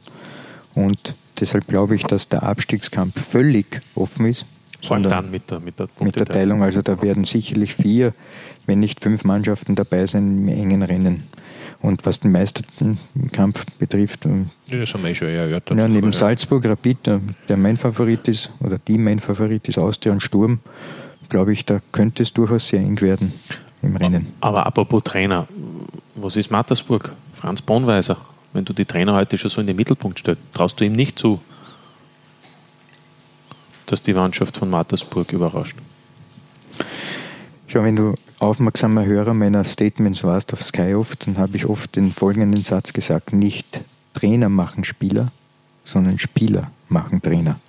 [0.74, 4.44] Und deshalb glaube ich, dass der Abstiegskampf völlig offen ist.
[4.82, 6.62] Vor allem dann mit der, mit der, mit der Teilung.
[6.62, 8.14] Also da werden sicherlich vier,
[8.66, 11.24] wenn nicht fünf Mannschaften dabei sein im engen Rennen.
[11.82, 15.78] Und was den Meisterkampf betrifft, ja, das haben wir eh schon erörtert.
[15.78, 16.98] Ja, neben Salzburg, Rapid,
[17.48, 20.58] der mein Favorit ist, oder die mein Favorit ist, Austria und Sturm,
[21.30, 23.32] glaube ich, da könnte es durchaus sehr eng werden
[23.80, 24.26] im Rennen.
[24.40, 25.48] Aber apropos Trainer,
[26.16, 27.16] was ist Mattersburg?
[27.32, 28.18] Franz Bonweiser,
[28.52, 31.18] wenn du die Trainer heute schon so in den Mittelpunkt stellst, traust du ihm nicht
[31.18, 31.40] zu,
[33.86, 35.78] dass die Mannschaft von Mattersburg überrascht?
[37.68, 41.96] Schau, wenn du aufmerksamer Hörer meiner Statements warst auf Sky oft, dann habe ich oft
[41.96, 43.82] den folgenden Satz gesagt, nicht
[44.14, 45.30] Trainer machen Spieler,
[45.84, 47.60] sondern Spieler machen Trainer.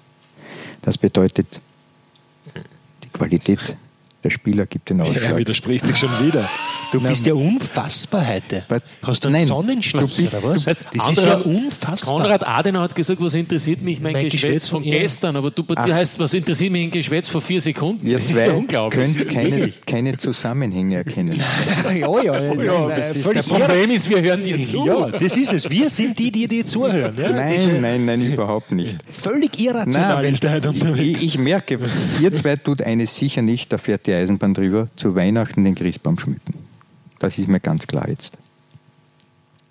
[0.81, 1.61] Das bedeutet,
[3.03, 3.75] die Qualität
[4.23, 5.31] der Spieler gibt den Ausschlag.
[5.31, 6.47] Er widerspricht sich schon wieder.
[6.91, 8.63] Du Nein, bist ja unfassbar heute.
[9.01, 10.65] Hast du einen Nein, Sonnenschlag du bist, oder was?
[10.65, 10.77] Das
[11.09, 12.17] ist ja unfassbar.
[12.17, 14.99] Konrad Adenauer hat gesagt, was interessiert mich mein, mein Geschwätz, Geschwätz von ja.
[14.99, 18.05] gestern, aber du, du heißt, was interessiert mich ein Geschwätz vor vier Sekunden?
[18.05, 19.17] Ihr das zwei ist ja unglaublich.
[19.17, 21.41] könnt keine, keine Zusammenhänge erkennen.
[21.85, 24.85] ja, ja, ja, ja das, ist das Problem ist, wir hören dir zu.
[24.85, 25.69] Ja, das ist es.
[25.69, 27.15] Wir sind die, die dir zuhören.
[27.17, 27.31] Ja?
[27.31, 28.97] Nein, nein, nein, überhaupt nicht.
[29.13, 31.21] Völlig irrational ist der unterwegs.
[31.21, 31.79] Ich, ich merke,
[32.21, 36.19] ihr zwei tut eines sicher nicht, da fährt die Eisenbahn drüber, zu Weihnachten den Christbaum
[36.19, 36.53] schmücken.
[37.19, 38.37] Das ist mir ganz klar jetzt.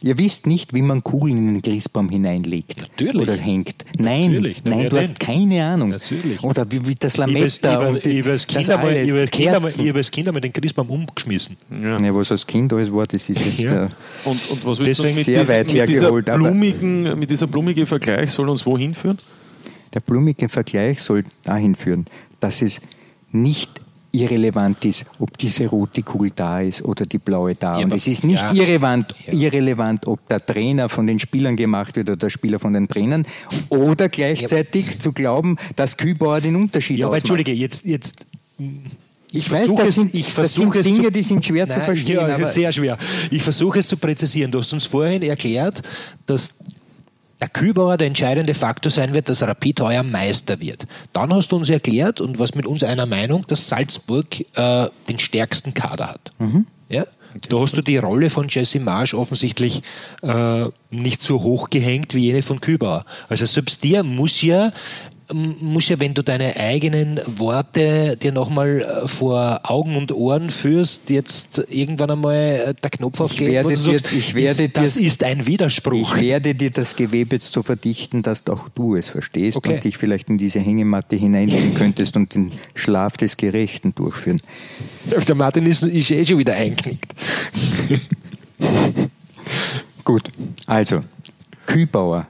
[0.03, 3.21] Ihr wisst nicht, wie man Kugeln in den Christbaum hineinlegt Natürlich.
[3.21, 3.85] oder hängt.
[3.99, 4.65] Nein, Natürlich.
[4.65, 5.91] nein, du hast keine Ahnung.
[5.91, 6.43] Natürlich.
[6.43, 9.95] Oder wie, wie das Lametta ich habe als Kind, einmal, ich als kind, einmal, ich
[9.95, 11.59] als kind einmal den Christbaum umgeschmissen.
[11.83, 12.01] Ja.
[12.01, 12.15] ja.
[12.15, 13.91] was als Kind alles war, das ist jetzt ja.
[14.25, 17.85] und, und was willst du mit, sehr diesen, weit mit, dieser blumigen, mit dieser blumige
[17.85, 19.19] Vergleich soll uns wohin führen?
[19.93, 22.07] Der blumige Vergleich soll dahin führen,
[22.39, 22.81] dass es
[23.33, 23.80] nicht
[24.13, 27.79] irrelevant ist, ob diese rote Kugel da ist oder die blaue da.
[27.79, 28.53] Ja, und es ist nicht ja.
[28.53, 29.33] irrelevant, Ja.
[29.33, 33.27] irrelevant, ob der Trainer von den Spielern gemacht wird oder der Spieler von den Trainern
[33.69, 37.23] oder gleichzeitig zu glauben, dass Kübauer den Unterschied Ja, aber ausmacht.
[37.31, 38.17] Entschuldige, jetzt, jetzt
[39.33, 41.45] Ich Ich weiß, versuche das es- sind, ich das sind es Dinge, zu- die sind
[41.47, 42.15] schwer zu Nein, verstehen.
[42.17, 42.99] Ja, aber sehr schwer.
[43.31, 44.51] Ich versuche es zu präzisieren.
[44.51, 45.83] Du hast uns vorhin erklärt,
[46.27, 46.51] dass
[47.41, 50.87] der Kübauer der entscheidende Faktor sein wird, dass Rapid heuer Meister wird.
[51.13, 55.19] Dann hast du uns erklärt, und was mit uns einer Meinung, dass Salzburg äh, den
[55.19, 56.33] stärksten Kader hat.
[56.89, 57.05] Ja?
[57.49, 59.83] Da hast du die Rolle von Jesse Marsch offensichtlich
[60.23, 63.05] äh, nicht so hoch gehängt wie jene von Kübauer.
[63.29, 64.73] Also selbst dir muss ja
[65.33, 71.11] muss ja, wenn du deine eigenen Worte dir nochmal äh, vor Augen und Ohren führst,
[71.11, 72.37] jetzt irgendwann einmal
[72.69, 76.17] äh, der Knopf aufgeht, du dir- sagst, ich werde das dir- ist ein Widerspruch.
[76.17, 79.75] Ich werde dir das Gewebe jetzt so verdichten, dass auch du es verstehst Okay.
[79.75, 84.41] und dich vielleicht in diese Hängematte hineinlegen könntest und den Schlaf des Gerechten durchführen.
[85.29, 87.13] Der Martin ist, ist eh schon wieder einknickt.
[90.05, 90.23] Gut,
[90.67, 91.05] also
[91.67, 92.27] Kübauer,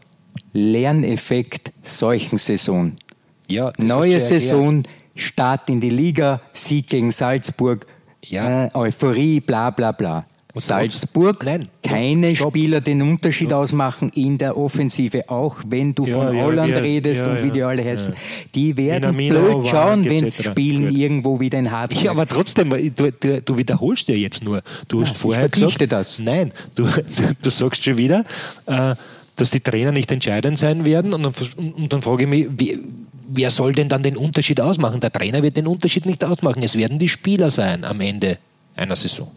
[0.53, 2.97] Lerneffekt Seuchensaison.
[3.51, 4.21] Ja, Neue.
[4.21, 4.85] Saison,
[5.17, 7.87] Start in die Liga, Sieg gegen Salzburg,
[8.25, 8.67] Ja.
[8.67, 10.25] äh, Euphorie, bla bla bla.
[10.53, 11.69] Und Salzburg, Nein.
[11.83, 12.53] keine Stopp.
[12.53, 16.79] Spieler den Unterschied ausmachen in der Offensive, auch wenn du Ja, von ja, Holland ja,
[16.79, 18.15] redest und wie die alle heißen.
[18.55, 20.99] Die werden Minamino, blöd schauen, wenn sie spielen Gut.
[20.99, 22.03] irgendwo wieder in Hartberg.
[22.03, 24.63] Ja, aber trotzdem, du, du, du wiederholst ja jetzt nur.
[24.89, 26.19] Du hast ich vorher verdichte gesagt, das.
[26.19, 26.85] Nein, du,
[27.17, 28.25] du, du sagst schon wieder,
[28.67, 28.97] äh,
[29.41, 31.15] dass die Trainer nicht entscheidend sein werden.
[31.15, 32.79] Und dann, und, dann frage ich mich, wie,
[33.29, 35.01] wer soll denn dann den Unterschied ausmachen?
[35.01, 36.63] Der Trainer wird den Unterschied nicht ausmachen.
[36.63, 38.39] Es werden die Spieler sein am Ende
[38.77, 39.31] einer Saison.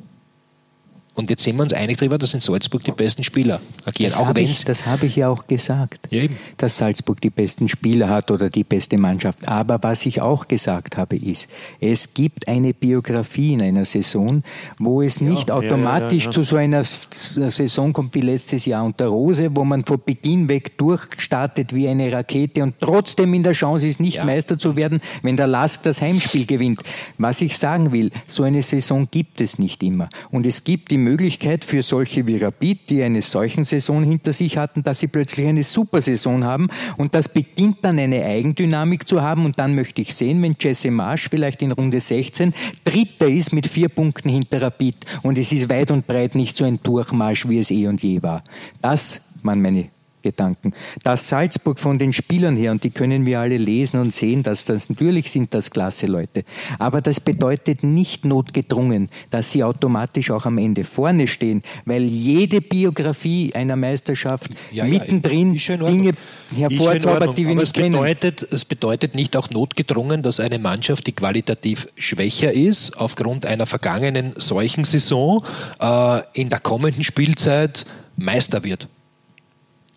[1.15, 4.11] Und jetzt sind wir uns einig darüber, dass in Salzburg die besten Spieler agieren.
[4.11, 6.37] Das auch habe wenn ich, das habe ich ja auch gesagt, Ja, eben.
[6.57, 9.47] dass Salzburg die besten Spieler hat oder die beste Mannschaft.
[9.47, 11.49] Aber was ich auch gesagt habe, ist,
[11.79, 14.43] es gibt eine Biografie in einer Saison,
[14.79, 16.31] wo es nicht ja, automatisch ja, ja.
[16.31, 20.79] zu so einer Saison kommt wie letztes Jahr unter Rose, wo man von Beginn weg
[20.79, 24.25] durchstartet wie eine Rakete und trotzdem in der Chance ist, nicht Ja.
[24.25, 26.81] Meister zu werden, wenn der Lask das Heimspiel gewinnt.
[27.19, 30.09] Was ich sagen will, so eine Saison gibt es nicht immer.
[30.31, 34.57] Und es gibt die Möglichkeit für solche wie Rapid, die eine solchen Saison hinter sich
[34.57, 36.69] hatten, dass sie plötzlich eine Supersaison haben.
[36.97, 39.45] Und das beginnt dann eine Eigendynamik zu haben.
[39.45, 43.67] Und dann möchte ich sehen, wenn Jesse Marsch vielleicht in Runde 16 Dritter ist mit
[43.67, 44.95] vier Punkten hinter Rapid.
[45.21, 48.21] Und es ist weit und breit nicht so ein Durchmarsch, wie es eh und je
[48.23, 48.43] war.
[48.81, 49.89] Das waren meine
[50.23, 50.73] Gedanken.
[51.03, 54.65] Dass Salzburg von den Spielern her, und die können wir alle lesen und sehen, dass
[54.65, 56.43] das natürlich sind das klasse Leute,
[56.79, 62.61] aber das bedeutet nicht notgedrungen, dass sie automatisch auch am Ende vorne stehen, weil jede
[62.61, 66.01] Biografie einer Meisterschaft Ja, ja, mittendrin Ordnung.
[66.03, 66.13] Dinge
[66.55, 67.93] hervorzaubert, die wir nicht kennen.
[67.93, 73.65] bedeutet, es bedeutet nicht auch notgedrungen, dass eine Mannschaft, die qualitativ schwächer ist, aufgrund einer
[73.65, 75.43] vergangenen solchen Saison
[75.79, 78.87] äh, in der kommenden Spielzeit Meister wird.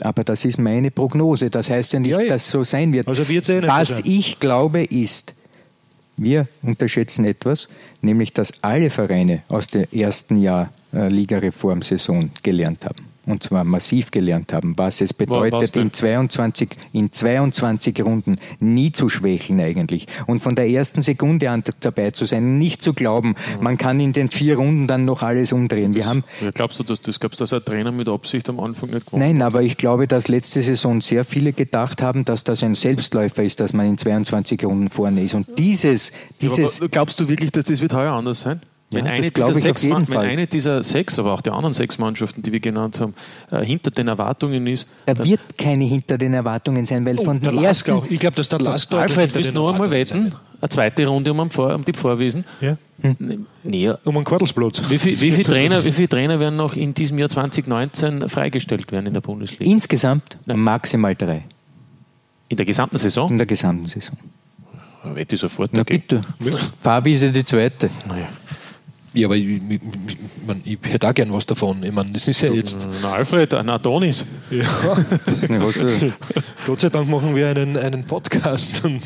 [0.00, 1.50] Aber das ist meine Prognose.
[1.50, 2.28] Das heißt ja nicht, Ja, ja.
[2.30, 3.08] dass so sein wird.
[3.08, 5.34] Also wird's eh Was ich glaube ist,
[6.16, 7.68] wir unterschätzen etwas,
[8.00, 13.04] nämlich dass alle Vereine aus dem ersten Jahr äh, Ligareformsaison gelernt haben.
[13.26, 15.82] Und zwar massiv gelernt haben, was es was bedeutet, denn?
[15.82, 20.06] in 22, in 22 Runden nie zu schwächeln eigentlich.
[20.26, 23.62] Und von der ersten Sekunde an dabei zu sein, nicht zu glauben, Mhm.
[23.64, 25.94] man kann in den vier Runden dann noch alles umdrehen.
[25.94, 28.90] Wir haben Ja, glaubst du, dass das glaubst, dass ein Trainer mit Absicht am Anfang
[28.90, 32.62] nicht gewonnen Nein, aber ich glaube, dass letzte Saison sehr viele gedacht haben, dass das
[32.62, 35.34] ein Selbstläufer ist, dass man in 22 Runden vorne ist.
[35.34, 38.60] Und dieses, dieses, Aber glaubst du wirklich, dass das wird heuer anders sein?
[38.90, 40.26] Ja, Wenn, das eine dieser sechs, wenn Fall.
[40.26, 43.14] eine dieser sechs, aber auch der anderen sechs Mannschaften, die wir genannt haben,
[43.50, 47.40] äh, hinter den Erwartungen ist, da wird keine hinter den Erwartungen sein, weil von Oh,
[47.40, 50.32] der den ersten, Lasker, ich glaube, dass der Lasker Alfred, willst du noch einmal wetten?
[50.60, 52.44] Eine zweite Runde um, am Vor um die Vorwiesen?
[52.60, 52.76] Ja.
[53.18, 54.80] Nee, Nee, Um einen Quartelsplatz.
[54.88, 58.92] wie viele wie viel Trainer, wie viele Trainer werden noch in diesem Jahr 2019 freigestellt
[58.92, 59.64] werden in der Bundesliga?
[59.68, 61.42] insgesamt maximal drei
[62.48, 63.30] In der gesamten Saison?
[63.32, 64.16] in der gesamten Saison.
[65.12, 66.04] Wette ich sofort Na dagegen.
[66.38, 66.58] bitte.
[66.82, 67.90] Fahrwiese die zweite.
[68.08, 68.28] Naja.
[69.16, 69.60] Ja, aber ich, ich,
[70.64, 71.82] ich, ich hätte auch gern was davon.
[71.82, 72.76] Ich meine, das ist ja jetzt.
[73.02, 74.24] Na, Alfred, ein Adonis.
[74.50, 74.66] Ja.
[76.66, 78.82] Gott sei Dank machen wir einen, einen Podcast.
[78.84, 79.02] Und,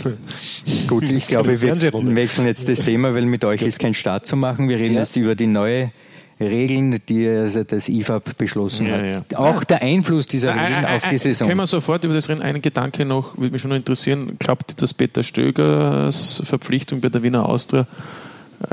[0.87, 1.81] Gut, ich glaube, wir
[2.17, 4.69] wechseln jetzt das Thema, weil mit euch ist kein Start zu machen.
[4.69, 5.01] Wir reden Ja.
[5.01, 5.93] jetzt über die neue
[6.41, 9.31] Regeln, die also das IFAB beschlossen Ja, hat.
[9.33, 9.39] ja.
[9.39, 11.47] Auch der Einfluss dieser Regeln ein- auf ein- die Saison.
[11.49, 12.41] Können wir sofort über das reden?
[12.41, 14.37] Einen Gedanke noch, würde mich schon noch interessieren.
[14.39, 17.87] Glaubt ihr, dass Peter Stögers Verpflichtung bei der Wiener Austria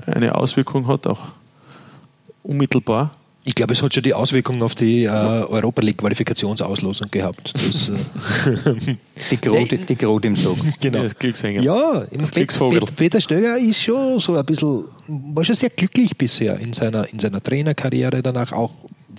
[0.06, 1.20] eine Auswirkung hat, auch
[2.44, 3.14] unmittelbar?
[3.44, 7.54] Ich glaube, es hat schon die Auswirkungen auf die äh, Europa League Qualifikationsauslosung gehabt.
[7.54, 8.96] Das, äh,
[9.32, 10.56] Die Grote, die Grote im Tag.
[10.82, 11.02] genau.
[11.04, 11.62] Das Glückshänger.
[11.62, 12.82] Ja, im Das Glücksvogel.
[12.82, 17.08] Pet- Peter Stöger ist schon so ein bisschen, war schon sehr glücklich bisher in seiner,
[17.12, 18.72] in seiner Trainerkarriere, danach auch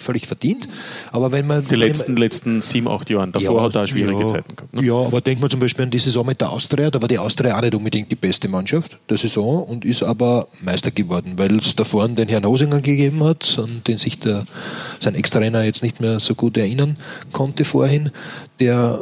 [0.03, 0.69] völlig verdient.
[1.13, 3.33] Aber wenn man Die letzten, letzten sieben, acht Jahren.
[3.33, 4.75] Davor hat er auch schwierige ja, Zeiten gehabt.
[4.75, 4.85] Ne?
[4.85, 7.19] Ja, aber denkt man zum Beispiel an die Saison mit der Austria, da war die
[7.19, 11.59] Austria auch nicht unbedingt die beste Mannschaft der Saison und ist aber Meister geworden, weil
[11.59, 14.45] es da vorne den Herrn Hosinger gegeben hat, an den sich der,
[15.01, 16.97] sein Ex-Trainer jetzt nicht mehr so gut erinnern
[17.33, 18.11] konnte vorhin,
[18.61, 19.01] der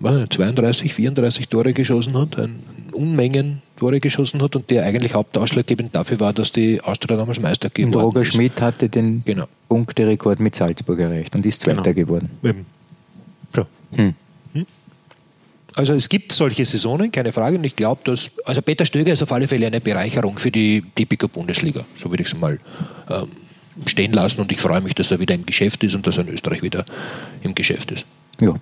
[0.00, 2.62] nicht, 32, 34 Tore geschossen hat, ein
[2.94, 7.66] Unmengen Tore geschossen hat und der eigentlich hauptausschlaggebend dafür war, dass die Austria damals Meister
[7.66, 8.28] Und geworden Roger ist.
[8.28, 9.46] Schmidt hatte den Genau.
[9.68, 11.94] Punkterekord mit Salzburg erreicht und ist Zweiter Genau.
[11.94, 12.30] geworden.
[12.42, 12.66] Eben.
[13.56, 13.66] Ja.
[13.96, 14.14] Hm.
[15.76, 17.58] Also es gibt solche Saisonen, keine Frage.
[17.58, 20.84] Und ich glaube, dass also Peter Stöger ist auf alle Fälle eine Bereicherung für die
[20.94, 21.84] Tipico Bundesliga.
[21.96, 22.60] So würde ich es mal
[23.10, 23.28] ähm,
[23.86, 24.40] stehen lassen.
[24.40, 26.62] Und ich freue mich, dass er wieder im Geschäft ist und dass er in Österreich
[26.62, 26.84] wieder
[27.42, 28.04] im Geschäft ist.
[28.40, 28.54] Ja,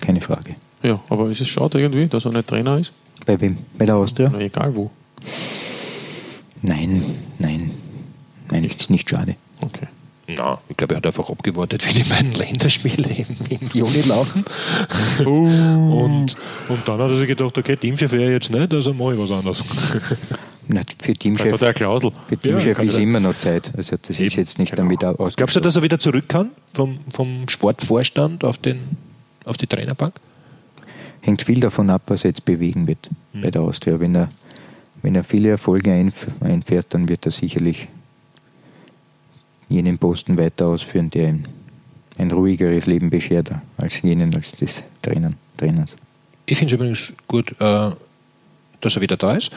[0.00, 0.56] keine Frage.
[0.82, 2.92] Ja, aber ist es schade irgendwie, dass er nicht Trainer ist?
[3.26, 3.56] Bei wem?
[3.78, 4.30] Bei der Austria?
[4.32, 4.90] Na, egal wo.
[6.62, 7.02] Nein,
[7.38, 7.70] nein.
[8.50, 9.36] Nein, ist nicht schade.
[9.60, 9.86] Okay.
[10.26, 14.44] Na, ich glaube, er hat einfach abgewartet, wie die beiden Länderspiele im, im Juni laufen.
[15.24, 15.30] Oh.
[15.30, 16.36] und,
[16.68, 19.30] und dann hat er sich gedacht, okay, Teamchef wäre jetzt nicht, also mache ich was
[19.30, 19.62] anderes.
[20.68, 22.10] Na, für Teamchef, hat er eine Klausel.
[22.26, 23.02] für Teamchef kann ist sein.
[23.02, 23.70] immer noch Zeit.
[23.76, 25.36] Also das ist jetzt nicht damit aus.
[25.36, 28.80] Glaubst du, dass er wieder zurück kann vom, vom Sportvorstand auf, den,
[29.44, 30.14] auf die Trainerbank?
[31.24, 33.98] Hängt viel davon ab, was er jetzt bewegen wird bei der Austria.
[33.98, 34.28] Wenn er,
[35.00, 37.88] wenn er viele Erfolge einf einfährt, dann wird er sicherlich
[39.70, 41.44] jenen Posten weiter ausführen, der ihm
[42.18, 45.96] ein ruhigeres Leben beschert als jenen als des Trainern, Trainers.
[46.44, 47.90] Ich finde es übrigens gut, äh,
[48.82, 49.50] dass er wieder da ist.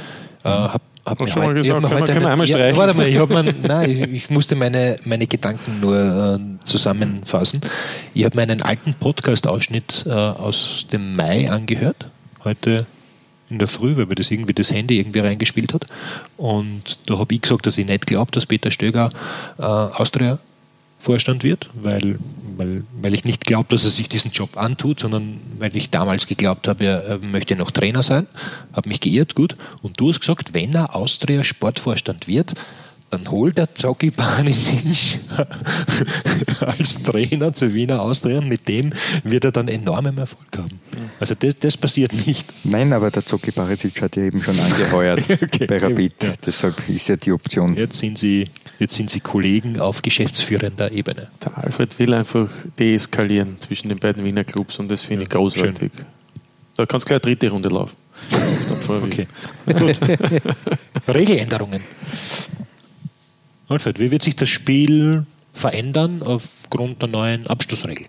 [0.46, 0.70] Äh,
[1.08, 2.58] hab, hab mir schon mal heute- gesagt, ich hab mir heute können wir einmal ja,
[2.58, 2.78] streichen?
[2.78, 7.62] Warte mal, ich, mir, nein, ich, ich musste meine, meine Gedanken nur äh, zusammenfassen.
[8.14, 12.06] Ich habe meinen alten Podcast-Ausschnitt äh, aus dem Mai angehört,
[12.44, 12.86] heute
[13.50, 15.86] in der Früh, weil mir das irgendwie das Handy irgendwie reingespielt hat.
[16.36, 19.10] Und da habe ich gesagt, dass ich nicht glaube, dass Peter Stöger
[19.58, 20.40] äh, Austria
[21.08, 22.20] Vorstand wird, weil,
[22.58, 26.28] weil, weil ich nicht glaube, dass er sich diesen Job antut, sondern weil ich damals
[26.28, 28.28] geglaubt habe, er, möchte noch Trainer sein,
[28.74, 29.56] habe mich geirrt, gut.
[29.82, 32.56] Und du hast gesagt, wenn er Austria Sportvorstand wird,
[33.10, 35.20] dann holt er Zocki Banisic
[36.60, 38.92] als Trainer zu Wiener Austria und mit dem
[39.24, 40.82] wird er dann enormen Erfolg haben.
[41.22, 42.46] Also das, das passiert nicht.
[42.66, 45.68] Nein, aber der Zocki Barisic hat ja eben schon angeheuert Okay.
[45.68, 46.22] bei Rapid.
[46.22, 46.34] Ja.
[46.46, 47.76] Deshalb ist ja die Option.
[47.76, 51.28] Jetzt sind sie, jetzt sind sie Kollegen auf geschäftsführender Ebene.
[51.44, 55.92] Der Alfred will einfach deeskalieren zwischen den beiden Wiener Clubs und das finde ich großartig.
[56.76, 57.96] Da kannst du gleich eine dritte Runde laufen.
[58.88, 59.28] Okay.
[59.66, 60.00] Gut.
[61.08, 61.82] Regeländerungen.
[63.70, 68.06] Alfred, wie wird sich das Spiel verändern aufgrund der neuen Abstoßregel?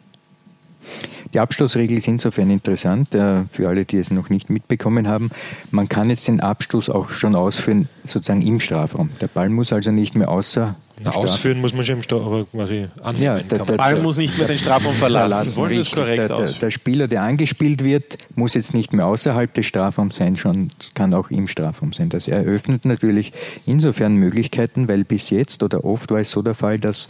[1.34, 5.30] Die Abstoßregel ist insofern interessant, äh, für alle, die es noch nicht mitbekommen haben.
[5.70, 9.10] Man kann jetzt den Abstoß auch schon ausführen, sozusagen im Strafraum.
[9.20, 10.74] Der Ball muss also nicht mehr außer
[11.04, 13.22] Na, ausführen muss man schon im quasi annehmen.
[13.22, 15.28] Ja, der- der- Ball muss nicht mehr den Strafraum verlassen.
[15.30, 15.56] verlassen.
[15.60, 15.94] Wollen richtig.
[15.94, 20.16] korrekt der, der, der Spieler, der angespielt wird, muss jetzt nicht mehr außerhalb des Strafraums
[20.16, 22.08] sein, schon kann auch im Strafraum sein.
[22.08, 23.32] Das eröffnet natürlich
[23.66, 27.08] insofern Möglichkeiten, weil bis jetzt oder oft war es so der Fall, dass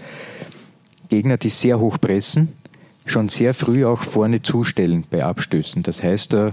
[1.09, 2.53] Gegner, die sehr hoch pressen,
[3.11, 5.83] schon sehr früh auch vorne zustellen bei Abstößen.
[5.83, 6.53] Das heißt, äh,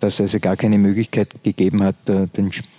[0.00, 2.26] dass es gar keine Möglichkeit gegeben hat, äh,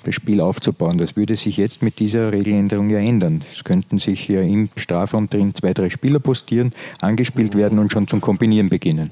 [0.04, 0.98] das Spiel aufzubauen.
[0.98, 3.44] Das würde sich jetzt mit dieser Regeländerung ja ändern.
[3.52, 8.08] Es könnten sich ja im Strafraum drin zwei, drei Spieler postieren, angespielt werden und schon
[8.08, 9.12] zum Kombinieren beginnen.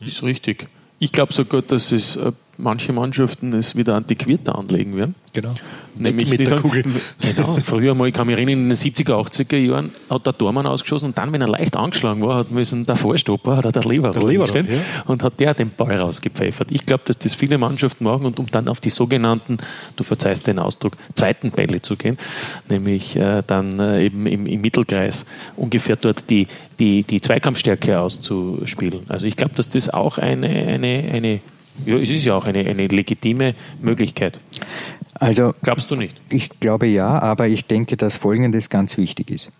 [0.00, 0.68] Ist richtig.
[0.98, 5.14] Ich glaube sogar, dass es äh, manche Mannschaften es wieder antiquierter anlegen werden.
[5.32, 5.52] Genau.
[5.96, 6.84] Nämlich mit die der sagen, Kugel.
[7.20, 10.66] Genau, früher mal, ich kann mich erinnern, in den 70er, 80er Jahren hat der Tormann
[10.66, 14.10] ausgeschossen und dann, wenn er leicht angeschlagen war, hat müssen der Vorstopper oder der Leber,
[14.10, 14.80] Der Leber, ja.
[15.06, 16.70] und hat der den Ball rausgepfeffert.
[16.70, 19.58] Ich glaube, dass das viele Mannschaften machen und um dann auf die sogenannten,
[19.96, 22.16] du verzeihst den Ausdruck, zweiten Bälle zu gehen,
[22.68, 26.46] nämlich äh, dann äh, eben im, im Mittelkreis ungefähr dort die,
[26.78, 29.00] die, die Zweikampfstärke auszuspielen.
[29.08, 31.40] Also ich glaube, dass das auch eine, eine, eine
[31.84, 34.40] ja, es ist ja auch eine, eine legitime Möglichkeit.
[35.14, 36.20] Also Glaubst du nicht?
[36.28, 39.50] Ich glaube ja, aber ich denke, dass Folgendes ganz wichtig ist.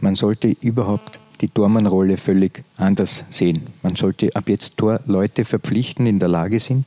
[0.00, 3.66] Man sollte überhaupt die Tormannrolle völlig anders sehen.
[3.82, 6.86] Man sollte ab jetzt Torleute verpflichten, die in der Lage sind,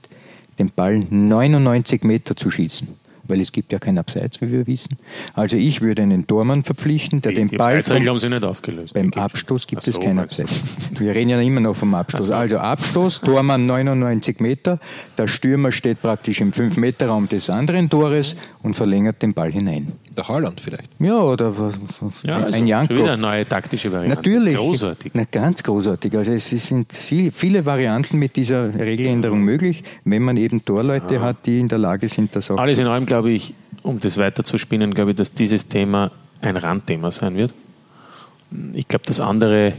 [0.57, 2.87] den Ball 99 Meter zu schießen.
[3.29, 4.97] Weil es gibt ja kein Abseits, wie wir wissen.
[5.33, 8.43] Also ich würde einen Tormann verpflichten, der Die, den die Ball vom, haben sie nicht
[8.43, 8.93] aufgelöst.
[8.93, 10.19] beim Die Abstoß gibt Ach es so, kein.
[10.19, 10.61] Abseits.
[10.99, 12.27] Wir reden ja immer noch vom Abstoß.
[12.27, 12.33] So.
[12.33, 14.79] Also Abstoß, Tormann 99 Meter,
[15.17, 19.93] der Stürmer steht praktisch im 5-Meter-Raum des anderen Tores und verlängert den Ball hinein.
[20.19, 20.89] Der Haaland vielleicht.
[20.99, 21.53] Ja, oder
[22.23, 22.87] Ja, ein also Janko.
[22.93, 24.15] schon wieder eine neue taktische Variante.
[24.17, 24.55] Natürlich.
[24.55, 25.11] Großartig.
[25.15, 26.15] Na, ganz großartig.
[26.15, 31.59] Also es sind viele Varianten mit dieser Regeländerung möglich, wenn man eben Torleute hat, die
[31.59, 33.53] in der Lage sind, das auch Alles in allem glaube ich,
[33.83, 36.11] um das weiter zu spinnen, glaube ich, dass dieses Thema
[36.41, 37.51] ein Randthema sein wird.
[38.73, 39.73] Ich glaube, dass andere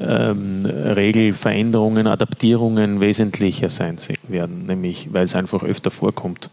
[0.00, 6.50] ähm, Regelveränderungen, Adaptierungen wesentlicher sein se- werden, nämlich weil es einfach öfter vorkommt.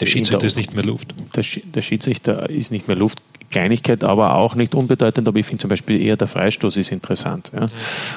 [0.00, 1.14] Der Schiedsrichter ist nicht mehr Luft.
[1.36, 3.20] der, der Schiedsrichter ist nicht mehr Luft.
[3.50, 5.28] Kleinigkeit, aber auch nicht unbedeutend.
[5.28, 7.70] Aber ich finde zum Beispiel eher der Freistoß ist interessant, ja,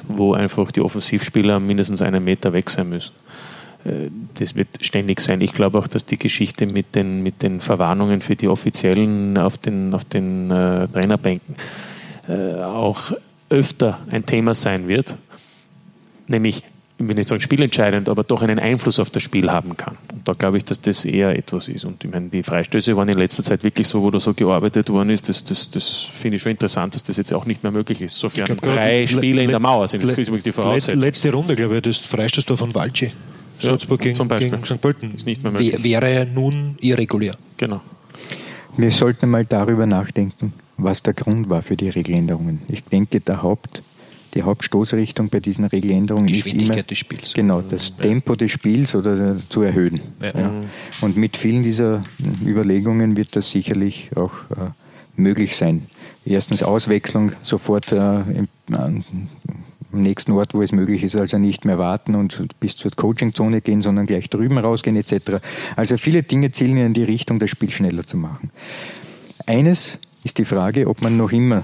[0.08, 3.14] wo einfach die Offensivspieler mindestens einen Meter weg sein müssen.
[3.86, 5.42] Äh, Das wird ständig sein.
[5.42, 9.58] Ich glaube auch, dass die Geschichte mit den, mit den Verwarnungen für die Offiziellen auf
[9.60, 11.56] den, auf den äh, Trainerbänken
[12.28, 13.12] äh, auch
[13.50, 15.18] öfter ein Thema sein wird.
[16.28, 16.64] Nämlich,
[17.00, 19.98] ich will nicht sagen spielentscheidend, aber doch einen Einfluss auf das Spiel haben kann.
[20.12, 21.86] Und da glaube ich, dass das eher etwas ist.
[21.86, 24.90] Und ich meine, die Freistöße waren in letzter Zeit wirklich so, wo da so gearbeitet
[24.90, 25.30] worden ist.
[25.30, 25.88] Das, das, das
[26.20, 28.18] finde ich schon interessant, dass das jetzt auch nicht mehr möglich ist.
[28.18, 30.04] Sofern glaub, drei le- Spiele in der Mauer sind.
[30.04, 31.00] Das ist übrigens die Voraussetzung.
[31.02, 33.12] letzte Runde, glaube ich, das Freistoßtor von Walci.
[33.60, 34.52] Salzburg gegen, zum Beispiel.
[34.52, 34.82] gegen St.
[34.82, 35.14] Pölten.
[35.16, 35.84] Ist nicht mehr möglich.
[35.84, 37.36] Wär- Wäre nun irregulär.
[37.58, 37.82] Genau.
[38.76, 42.62] Wir sollten mal darüber nachdenken, was der Grund war für die Regeländerungen.
[42.68, 43.82] Ich denke, der Haupt,
[44.34, 47.34] die Hauptstoßrichtung bei diesen Regeländerungen ist immer des Spiels.
[47.34, 50.02] Genau, das Tempo des Spiels oder zu erhöhen.
[50.22, 50.40] Ja.
[50.40, 50.52] Ja.
[51.02, 52.04] Und mit vielen dieser
[52.46, 54.72] Überlegungen wird das sicherlich auch äh,
[55.16, 55.88] möglich sein.
[56.26, 59.04] Erstens Auswechslung sofort äh, im, an-
[59.94, 63.62] am nächsten Ort, wo es möglich ist, also nicht mehr warten und bis zur Coachingzone
[63.62, 65.38] gehen, sondern gleich drüben rausgehen etc.
[65.78, 68.52] Also viele Dinge zielen in die Richtung, das Spiel schneller zu machen.
[69.46, 71.62] Eines ist die Frage, ob man noch immer, äh,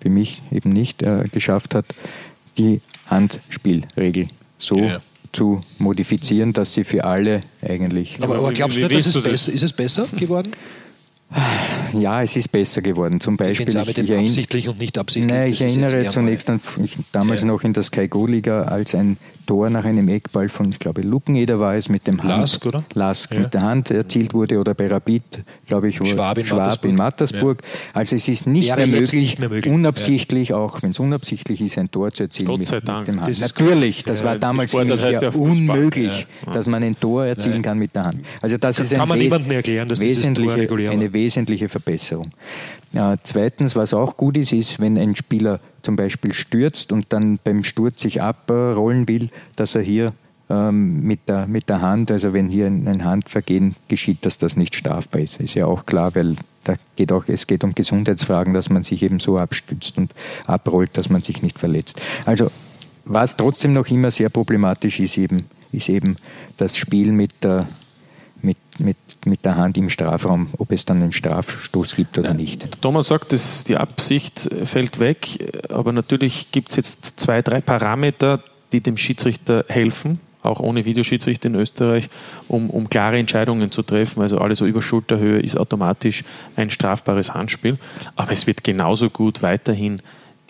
[0.00, 1.86] für mich eben nicht, äh, geschafft hat,
[2.58, 4.28] die Handspielregel
[4.58, 4.98] so Ja.
[5.32, 8.18] zu modifizieren, dass sie für alle eigentlich.
[8.22, 9.30] Aber, aber wie- glaubst du wie nicht, dass es du das?
[9.30, 10.52] besser, ist es besser geworden?
[11.94, 13.20] Ja, es ist besser geworden.
[13.20, 15.32] Zum Ich Beispiel, mit dem erinn- absichtlich und nicht absichtlich.
[15.32, 17.46] Nein, das ich ist erinnere zunächst an ich, damals Ja.
[17.48, 21.02] noch in der Sky Go Liga, als ein Tor nach einem Eckball von, ich glaube,
[21.02, 22.84] Luckeneder war es, mit dem Hand, Lask, oder?
[22.94, 23.40] Lask Ja.
[23.40, 25.22] mit der Hand erzielt wurde oder bei Rapid,
[25.66, 26.90] glaube ich, Schwab in Mattersburg.
[26.90, 27.62] in Mattersburg.
[27.92, 29.72] Also es ist nicht, mehr möglich, nicht mehr möglich.
[29.74, 33.04] unabsichtlich, auch wenn es unabsichtlich ist, ein Tor zu erzielen Gott mit, sei mit Dank.
[33.06, 33.28] dem Hand.
[33.28, 36.82] Das ist Natürlich, das Ja, war damals Sportart nämlich heißt ja ja unmöglich, dass man
[36.84, 38.16] ein Tor erzielen kann mit der Hand.
[38.40, 41.12] Also das ist Kann ein man wes- niemandem erklären, dass dieses Tor wesentliche, regulär eine
[41.22, 42.32] wesentliche Verbesserung.
[42.94, 47.38] Äh, zweitens, was auch gut ist, ist, wenn ein Spieler zum Beispiel stürzt und dann
[47.42, 50.12] beim Sturz sich abrollen will, dass er hier
[50.50, 54.74] ähm, mit, der, mit der Hand, also wenn hier ein, Handvergehen geschieht, dass das nicht
[54.74, 55.40] strafbar ist.
[55.40, 59.02] Ist ja auch klar, weil da geht auch, es geht um Gesundheitsfragen, dass man sich
[59.02, 60.12] eben so abstützt und
[60.46, 62.00] abrollt, dass man sich nicht verletzt.
[62.26, 62.50] Also
[63.04, 66.16] was trotzdem noch immer sehr problematisch ist, eben, ist eben
[66.56, 67.66] das Spiel mit der,
[68.42, 72.80] mit, mit, mit der Hand im Strafraum, ob es dann einen Strafstoß gibt oder nicht.
[72.82, 78.42] Thomas sagt, dass die Absicht fällt weg, aber natürlich gibt es jetzt zwei, drei Parameter,
[78.72, 82.08] die dem Schiedsrichter helfen, auch ohne Videoschiedsrichter in Österreich,
[82.48, 84.22] um, um klare Entscheidungen zu treffen.
[84.22, 86.24] Also alles so über Schulterhöhe ist automatisch
[86.56, 87.78] ein strafbares Handspiel.
[88.16, 90.00] Aber es wird genauso gut weiterhin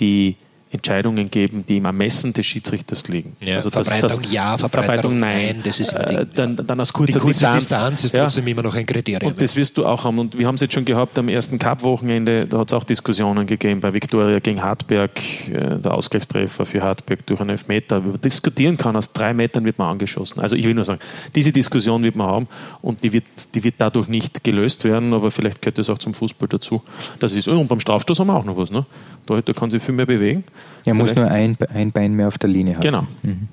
[0.01, 0.37] die
[0.73, 3.37] Entscheidungen geben, die im Ermessen des Schiedsrichters liegen.
[3.45, 7.21] Ja, Verbreitung ja, Verbreitung nein, das ist immer die- Äh, dann, dann aus Die kurzer
[7.21, 7.69] kurze Distanz.
[7.69, 8.23] Distanz ist Ja.
[8.23, 9.33] trotzdem immer noch ein Kriterium.
[9.33, 10.19] Und das wirst du auch haben.
[10.19, 13.47] Und wir haben es jetzt schon gehabt am ersten Cup-Wochenende, da hat es auch Diskussionen
[13.47, 15.11] gegeben bei Viktoria gegen Hartberg,
[15.51, 17.99] äh, der Ausgleichstreffer für Hartberg durch einen Elfmeter.
[17.99, 20.41] Über diskutieren kann, aus drei Metern wird man angeschossen.
[20.41, 21.01] Also ich will nur sagen,
[21.35, 22.49] diese Diskussion wird man haben
[22.81, 26.15] und die wird, die wird dadurch nicht gelöst werden, aber vielleicht gehört das auch zum
[26.15, 26.83] Fußball dazu.
[27.21, 28.71] Das ist, und beim Strafstoß haben wir auch noch was.
[28.71, 28.87] Ne?
[29.27, 30.45] Da, da kann sich viel mehr bewegen.
[30.85, 32.83] Er muss nur ein, ein Bein mehr auf der Linie haben.
[32.83, 33.07] Genau.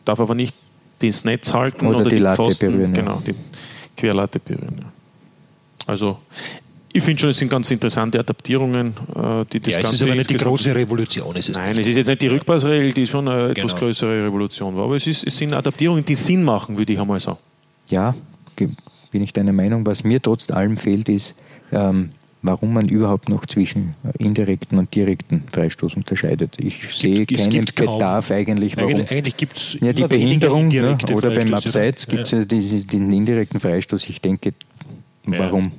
[0.05, 0.55] Darf aber nicht
[0.99, 3.01] das Netz halten Oder oder, die die Latte Pfosten, berühren, ja.
[3.01, 3.35] Genau, die
[3.95, 4.79] Querlatte berühren.
[4.81, 4.91] Ja.
[5.85, 6.17] Also,
[6.91, 10.03] ich finde schon, es sind ganz interessante Adaptierungen, äh, die das ja, es Ganze ist
[10.03, 11.35] aber nicht die große Revolution.
[11.35, 13.85] Ist es Nein, es ist jetzt nicht die Rückpassregel, die schon eine etwas Genau.
[13.85, 17.19] größere Revolution war, aber es, ist, es sind Adaptierungen, die Sinn machen, würde ich einmal
[17.19, 17.37] sagen.
[17.87, 18.15] Ja,
[18.55, 19.85] bin ich deiner Meinung.
[19.85, 21.35] Was mir trotz allem fehlt, ist,
[21.71, 22.09] ähm,
[22.41, 26.57] warum man überhaupt noch zwischen indirekten und direkten Freistoß unterscheidet.
[26.59, 27.97] Ich sehe es keinen gibt kaum.
[27.97, 28.91] Bedarf eigentlich, warum.
[28.91, 30.97] Eigentlich, eigentlich gibt es Ja, die Behinderung ne?
[31.13, 32.43] oder beim Abseits gibt es ja.
[32.45, 34.07] den indirekten Freistoß.
[34.09, 34.53] Ich denke,
[35.25, 35.71] warum?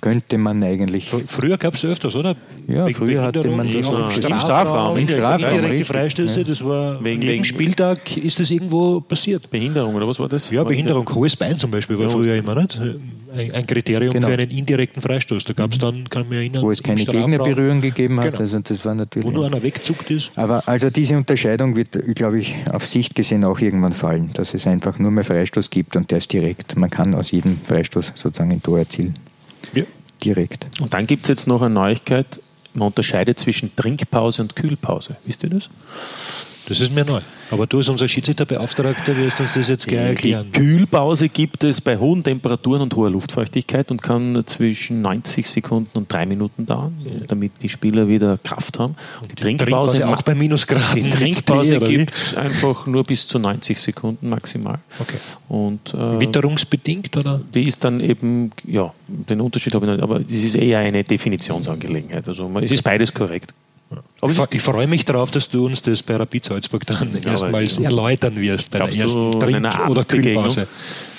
[0.00, 1.08] Könnte man eigentlich.
[1.26, 2.34] Früher gab es öfters, oder?
[2.66, 3.98] Ja, Wegen früher hatte man das auch auch.
[3.98, 4.38] im Im Strafraum.
[4.40, 6.46] Strafraum, im Strafraum, Indirekte Freistöße, ja.
[6.46, 9.50] das war Wegen- wegen- Spieltag ist das irgendwo passiert.
[9.50, 10.50] Behinderung, oder was war das?
[10.50, 12.80] Ja, Behinderung, hohes Bein zum Beispiel war Ja, früher immer nicht.
[13.36, 14.26] Ein, ein Kriterium Genau.
[14.26, 15.44] für einen indirekten Freistoß.
[15.44, 18.32] Da gab es dann, kann ich mich erinnern, Wo es keine Strafraum, Gegnerberührung gegeben hat.
[18.32, 18.40] Genau.
[18.40, 19.28] Also das war natürlich.
[19.28, 20.30] Wo nur einer wegzuckt ist.
[20.36, 24.66] Aber also diese Unterscheidung wird, glaube ich, auf Sicht gesehen auch irgendwann fallen, dass es
[24.66, 26.76] einfach nur mehr Freistoß gibt und der ist direkt.
[26.76, 29.14] Man kann aus jedem Freistoß sozusagen ein Tor erzielen.
[29.74, 29.84] Ja.
[30.22, 30.66] direkt.
[30.80, 32.40] Und dann gibt es jetzt noch eine Neuigkeit.
[32.74, 35.16] Man unterscheidet zwischen Trinkpause und Kühlpause.
[35.24, 35.70] Wisst ihr das?
[36.70, 37.20] Das ist mir neu.
[37.50, 40.46] Aber du als unser Schiedsrichterbeauftragter wirst uns das jetzt gleich erklären.
[40.54, 45.98] Die Kühlpause gibt es bei hohen Temperaturen und hoher Luftfeuchtigkeit und kann zwischen 90 Sekunden
[45.98, 46.94] und drei Minuten dauern,
[47.26, 48.94] damit die Spieler wieder Kraft haben.
[49.20, 51.02] Und die Trinkpause, Trinkpause auch bei Minusgraden.
[51.02, 54.78] die Trinkpause gibt es einfach nur bis zu 90 Sekunden maximal.
[55.00, 55.16] Okay.
[55.48, 57.40] Und äh, Witterungsbedingt oder?
[57.52, 61.02] die ist dann eben, ja, den Unterschied habe ich nicht, aber das ist eher eine
[61.02, 62.28] Definitionsangelegenheit.
[62.28, 63.54] Also es ist beides korrekt.
[64.20, 67.78] Aber Ich, ich freue mich darauf, dass du uns das bei Rapid Salzburg dann erstmals
[67.78, 67.84] ja.
[67.84, 70.04] erläutern wirst bei der Glaubst du, ersten in Trink- oder?
[70.04, 70.68] Kühlpause.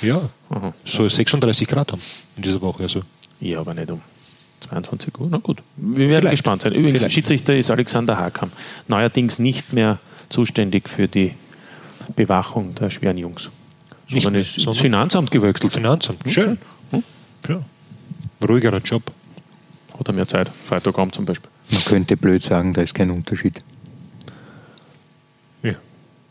[0.02, 0.74] Ja, Aha.
[0.86, 2.02] soll 36 Grad haben
[2.38, 2.84] in dieser Woche.
[2.84, 3.02] Also.
[3.40, 4.02] Ja, aber nicht um
[4.60, 5.28] 22 Uhr.
[5.32, 6.32] Na gut, wir werden Vielleicht.
[6.32, 6.74] gespannt sein.
[6.74, 7.16] Übrigens, Vielleicht.
[7.16, 8.52] Schiedsrichter ist Alexander Hakam.
[8.88, 9.98] Neuerdings nicht mehr
[10.30, 11.34] zuständig für die
[12.16, 13.50] Bewachung der schweren Jungs.
[14.08, 15.72] Sondern ist ins Finanzamt gewechselt.
[15.72, 16.22] Finanzamt.
[16.28, 16.58] Schön.
[17.48, 17.62] Ja.
[18.48, 19.04] Ruhigerer Job.
[19.98, 20.52] Hat er mehr Zeit.
[20.66, 21.50] Freitagabend zum Beispiel.
[21.72, 23.62] Man könnte blöd sagen, da ist kein Unterschied.
[25.64, 25.74] Ja.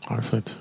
[0.07, 0.55] Alfred.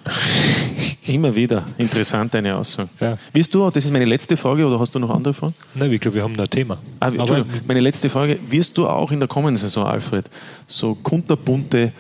[1.07, 2.89] Immer wieder interessant deine Aussage.
[3.01, 3.18] Ja.
[3.33, 5.55] Wirst du, das ist meine letzte Frage, oder hast du noch andere Fragen?
[5.74, 6.78] Nein, ich glaube, wir haben da ein Thema.
[7.01, 8.39] Ah, Entschuldigung, meine letzte Frage.
[8.49, 10.31] Wirst du auch in der kommenden Saison, Alfred,
[10.66, 11.93] so kunterbunte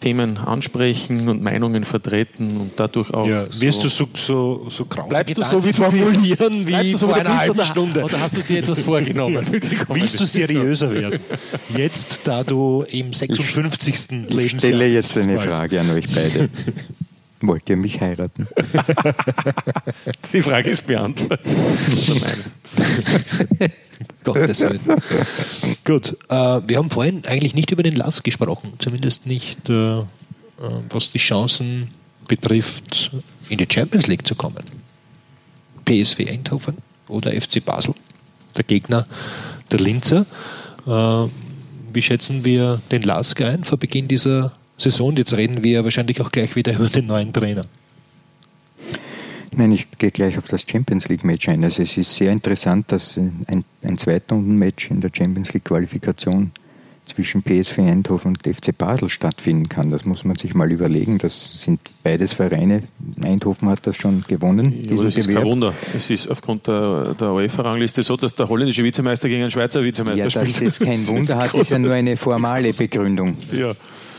[0.00, 3.26] Themen ansprechen und Meinungen vertreten und dadurch auch.
[3.26, 7.08] ja, so wirst du so, so, so grausam Bleibst du so, wie formulieren wie so,
[7.08, 8.04] vor einer halben Stunde?
[8.04, 9.44] Oder hast du dir etwas vorgenommen?
[9.88, 11.20] Willst du seriöser werden?
[11.76, 13.94] Jetzt, da du im 56.
[13.94, 15.38] Ich Lebensjahr stelle jetzt eine.
[15.38, 16.48] Frage an euch beide.
[17.40, 18.48] Wollt ihr mich heiraten?
[20.32, 21.40] Die Frage ist beantwortet.
[24.24, 24.80] Gottes Willen.
[25.88, 30.04] Gut, äh, wir haben vorhin eigentlich nicht über den Lass gesprochen, zumindest nicht, äh, äh,
[30.90, 31.88] was die Chancen
[32.28, 33.10] betrifft,
[33.48, 34.62] in die Champions League zu kommen.
[35.86, 36.76] PSV Eindhoven
[37.08, 37.94] oder FC Basel,
[38.54, 39.06] der Gegner
[39.70, 40.26] der Linzer.
[40.86, 41.30] Äh,
[41.94, 45.16] wie schätzen wir den Lask ein vor Beginn dieser Saison?
[45.16, 47.64] Jetzt reden wir wahrscheinlich auch gleich wieder über den neuen Trainer.
[49.56, 51.64] Nein, ich gehe gleich auf das Champions League Match ein.
[51.64, 56.52] Also es ist sehr interessant, dass ein, ein Zweitrunden-Match in der Champions League Qualifikation
[57.06, 59.90] zwischen PSV Eindhoven und FC Basel stattfinden kann.
[59.90, 61.16] Das muss man sich mal überlegen.
[61.16, 62.82] Das sind beides Vereine.
[63.22, 65.42] Eindhoven hat das schon gewonnen, Ja, das ist kein.
[65.44, 65.72] Wunder.
[65.96, 70.18] Es ist aufgrund der, der UEFA-Rangliste so, dass der holländische Vizemeister gegen einen Schweizer Vizemeister
[70.28, 70.68] Ja, dass spielt.
[70.68, 73.36] es kein Wunder hat, ist ja nur eine formale Begründung.
[73.52, 73.72] Ja.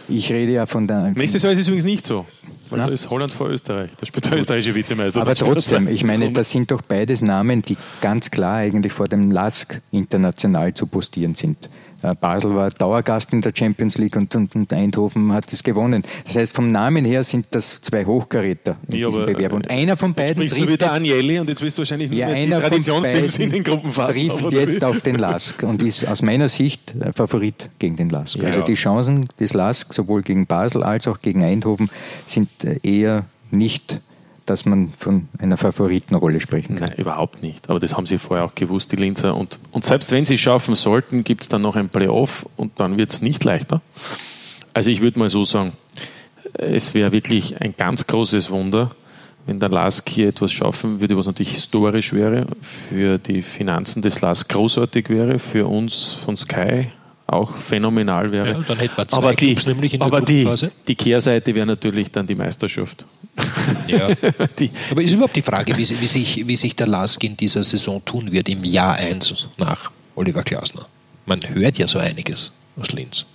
[0.08, 1.12] Ich rede ja von der.
[1.12, 2.26] Nächstes Jahr ist es übrigens nicht so.
[2.70, 2.86] Weil Na?
[2.86, 3.92] da ist Holland vor Österreich.
[3.98, 5.22] Da spielt der österreichische Vizemeister.
[5.22, 9.32] Aber trotzdem, ich meine, das sind doch beides Namen, die ganz klar eigentlich vor dem
[9.32, 11.70] LASK international zu postieren sind.
[12.02, 16.04] Äh, Basel war Dauergast in der Champions League und, und, und Eindhoven hat es gewonnen.
[16.26, 19.54] Das heißt, vom Namen her sind das zwei Hochkaräter in Ja, diesem Bewerb.
[19.54, 21.82] Und äh, einer von beiden Sprichst du trifft wieder jetzt, Agnelli und jetzt willst du
[21.82, 24.30] wahrscheinlich nur ja, mehr die Traditionsteams in den Gruppenphasen.
[24.30, 28.38] trifft jetzt auf den LASK und ist aus meiner Sicht äh, Favorit gegen den LASK.
[28.38, 31.90] Ja, also die Chancen des LASK sowohl gegen Basel als auch gegen Eindhoven
[32.26, 32.50] sind
[32.84, 34.00] eher nicht,
[34.50, 36.90] dass man von einer Favoritenrolle sprechen kann.
[36.90, 37.70] Nein, überhaupt nicht.
[37.70, 39.36] Aber das haben sie vorher auch gewusst, die Linzer.
[39.36, 42.80] Und, und selbst wenn sie es schaffen sollten, gibt es dann noch ein Playoff und
[42.80, 43.82] dann wird es nicht leichter.
[44.74, 45.74] Also ich würde mal so sagen,
[46.54, 48.92] es wäre wirklich ein ganz großes Wunder,
[49.46, 54.22] wenn der LASK hier etwas schaffen würde, was natürlich historisch wäre, für die Finanzen des
[54.22, 56.88] LASK großartig wäre, für uns von Sky
[57.34, 58.50] auch phänomenal wäre.
[58.50, 60.48] Ja, dann hätten wir zwei aber die, Clubs nämlich in der aber die,
[60.88, 63.06] die Kehrseite wäre natürlich dann die Meisterschaft.
[63.88, 64.10] Ja.
[64.60, 67.64] Die, Aber ist überhaupt die Frage, wie, wie, sich, wie sich der Lask in dieser
[67.64, 70.86] Saison tun wird, im Jahr 1 nach Oliver Glasner?
[71.26, 73.26] Man hört ja so einiges aus Linz.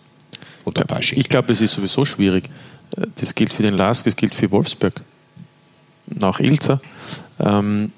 [0.64, 1.18] Oder Pasching.
[1.18, 2.50] Ich glaube, es ist sowieso schwierig.
[3.16, 5.00] Das gilt für den LASK, das gilt für Wolfsburg.
[6.06, 6.80] Nach Ilzer.
[7.40, 7.92] Ähm,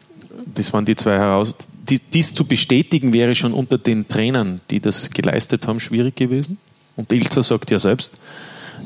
[0.54, 1.54] das waren die zwei heraus.
[1.88, 6.58] Die, dies zu bestätigen wäre schon unter den Trainern, die das geleistet haben, schwierig gewesen.
[6.96, 8.18] Und Ilzer sagt ja selbst,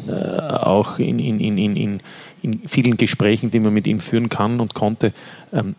[0.09, 2.01] äh, auch in, in, in, in,
[2.43, 5.13] in, vielen Gesprächen, die man mit ihm führen kann und konnte,
[5.53, 5.75] ähm,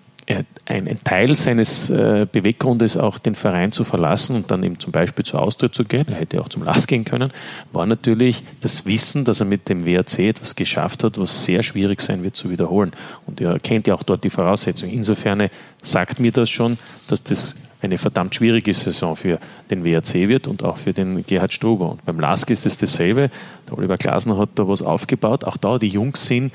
[0.65, 5.25] ein, Teil seines äh, Beweggrundes, auch den Verein zu verlassen und dann eben zum Beispiel
[5.25, 7.31] zu Austria zu gehen, er hätte auch zum LAS gehen können,
[7.71, 12.01] war natürlich das Wissen, dass er mit dem WRC etwas geschafft hat, was sehr schwierig
[12.01, 12.91] sein wird zu wiederholen.
[13.25, 14.93] Und er kennt ja auch dort die Voraussetzungen.
[14.93, 15.49] Insofern
[15.81, 16.77] sagt mir das schon,
[17.07, 21.51] dass das eine verdammt schwierige Saison für den WRC wird und auch für den Gerhard
[21.51, 21.91] Struber.
[21.91, 23.31] Und beim LASK ist es dasselbe.
[23.67, 25.43] Der Oliver Glasner hat da was aufgebaut.
[25.43, 26.53] Auch da, die Jungs sind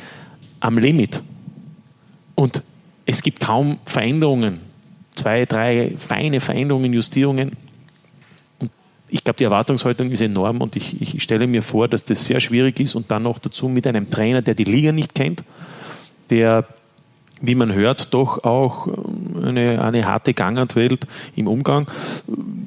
[0.60, 1.22] am Limit.
[2.36, 2.62] Und
[3.06, 4.60] es gibt kaum Veränderungen.
[5.14, 7.52] Zwei, drei feine Veränderungen, Justierungen.
[8.58, 8.70] Und
[9.08, 12.40] ich glaube, die Erwartungshaltung ist enorm und ich, ich stelle mir vor, dass das sehr
[12.40, 15.44] schwierig ist und dann noch dazu mit einem Trainer, der die Liga nicht kennt,
[16.28, 16.66] der
[17.40, 21.86] wie man hört, doch auch ähm, eine, eine harte Gangart-Welt im Umgang.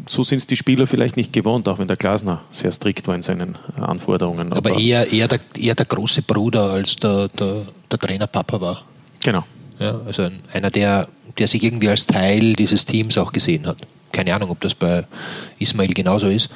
[0.08, 3.16] So sind es die Spieler vielleicht nicht gewohnt, auch wenn der Glasner sehr strikt war
[3.16, 4.54] in seinen Anforderungen.
[4.54, 8.62] Aber, Aber eher, eher, der, eher der große Bruder als der, der, der Trainer Papa
[8.62, 8.84] war.
[9.24, 9.44] Genau.
[9.80, 11.08] Ja, also einer, der,
[11.38, 13.78] der sich irgendwie als Teil dieses Teams auch gesehen hat.
[14.12, 15.06] Keine Ahnung, ob das bei
[15.58, 16.50] Ismail genauso ist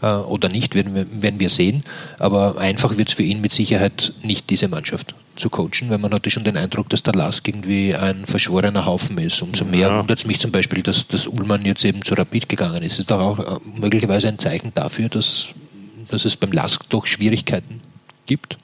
[0.00, 1.84] äh, oder nicht, werden wir, werden wir sehen.
[2.18, 6.12] Aber einfach wird es für ihn mit Sicherheit nicht diese Mannschaft zu coachen, weil man
[6.12, 9.42] hatte schon den Eindruck, dass der Lask irgendwie ein verschworener Haufen ist.
[9.42, 9.98] Umso mehr ja.
[9.98, 12.92] wundert es mich zum Beispiel, dass, dass Ullmann jetzt eben zu Rapid gegangen ist.
[12.92, 15.48] Das ist doch auch äh, möglicherweise ein Zeichen dafür, dass,
[16.08, 17.80] dass es beim Lask doch Schwierigkeiten
[18.26, 18.56] gibt.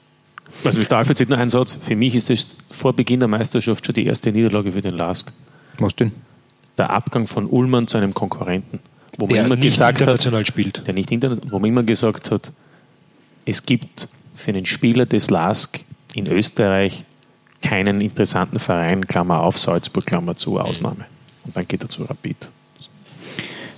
[0.63, 1.77] Also Alfred sagt nur einen Satz.
[1.81, 5.31] Für mich ist das vor Beginn der Meisterschaft schon die erste Niederlage für den Lask.
[5.79, 6.11] Was denn?
[6.77, 8.79] Der Abgang von Ullmann zu einem Konkurrenten.
[9.17, 10.85] Wo der man immer nicht gesagt international hat, spielt.
[10.85, 12.51] Der nicht international, wo man immer gesagt hat,
[13.45, 15.79] es gibt für einen Spieler des LASK
[16.13, 17.05] in Österreich
[17.61, 21.05] keinen interessanten Verein, Klammer auf, Salzburg, Klammer zu, Ausnahme.
[21.45, 22.49] Und dann geht er zu Rapid.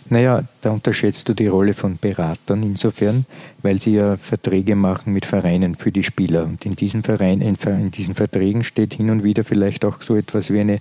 [0.10, 3.26] Naja, da unterschätzt du die Rolle von Beratern insofern,
[3.62, 6.43] weil sie ja Verträge machen mit Vereinen für die Spieler.
[6.43, 10.51] Und in diesen, Verein, in diesen Verträgen steht hin und wieder vielleicht auch so etwas
[10.51, 10.80] wie eine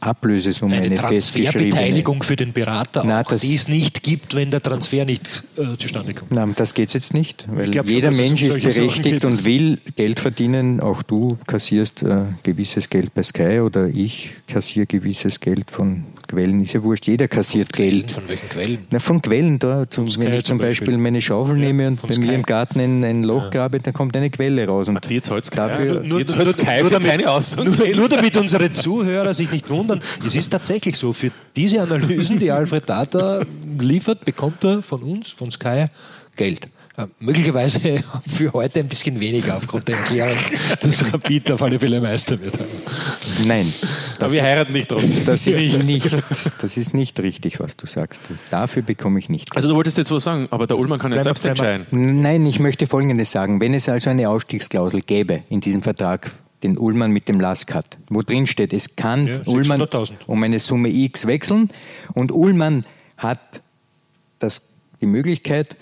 [0.00, 4.62] Ablösesumme, eine, eine Transferbeteiligung für den Berater, Nein, auch, die es nicht gibt, wenn der
[4.62, 6.30] Transfer nicht äh, zustande kommt.
[6.30, 10.80] Nein, das geht jetzt nicht, weil glaub, jeder Mensch ist berechtigt und will Geld verdienen.
[10.80, 16.62] Auch du kassierst äh, gewisses Geld bei Sky oder ich kassiere gewisses Geld von Quellen.
[16.62, 18.12] Ist ja wurscht, jeder kassiert Geld.
[18.12, 18.78] Von welchen Quellen?
[18.90, 19.88] Na, von Quellen da.
[19.90, 22.20] Zum, wenn ich zum Beispiel, Beispiel meine Schaufel ja, nehme und bei Sky.
[22.20, 23.50] mir im Garten ein, ein Loch ja.
[23.50, 24.88] grabe, dann kommt eine Quelle raus.
[24.88, 26.24] Und dir zahlt dafür, nur, nur, nur,
[26.90, 27.24] damit,
[27.56, 32.38] nur, nur damit unsere Zuhörer sich nicht wundern, es ist tatsächlich so, für diese Analysen,
[32.38, 33.42] die Alfred Data
[33.78, 35.86] liefert, bekommt er von uns, von Sky,
[36.36, 36.68] Geld.
[37.04, 40.36] Äh, möglicherweise für heute ein bisschen weniger aufgrund der Erklärung,
[40.80, 42.54] dass Rapid auf alle Fälle Meister wird.
[43.44, 43.72] Nein.
[44.18, 45.24] Aber wir heiraten nicht trotzdem.
[45.24, 46.10] Das ist nicht,
[46.58, 48.22] das ist nicht richtig, was du sagst.
[48.50, 49.54] Dafür bekomme ich nicht.
[49.56, 51.86] Also du wolltest jetzt was sagen, aber der Ullmann kann ja selbst entscheiden.
[51.90, 53.60] Nein, ich möchte Folgendes sagen.
[53.60, 56.30] Wenn es also eine Ausstiegsklausel gäbe in diesem Vertrag,
[56.62, 59.86] den Ullmann mit dem Lask hat, wo drin steht, es kann ja, Ullmann
[60.26, 61.70] um eine Summe X wechseln
[62.12, 62.84] und Ullmann
[63.16, 63.62] hat
[64.38, 65.76] das, die Möglichkeit,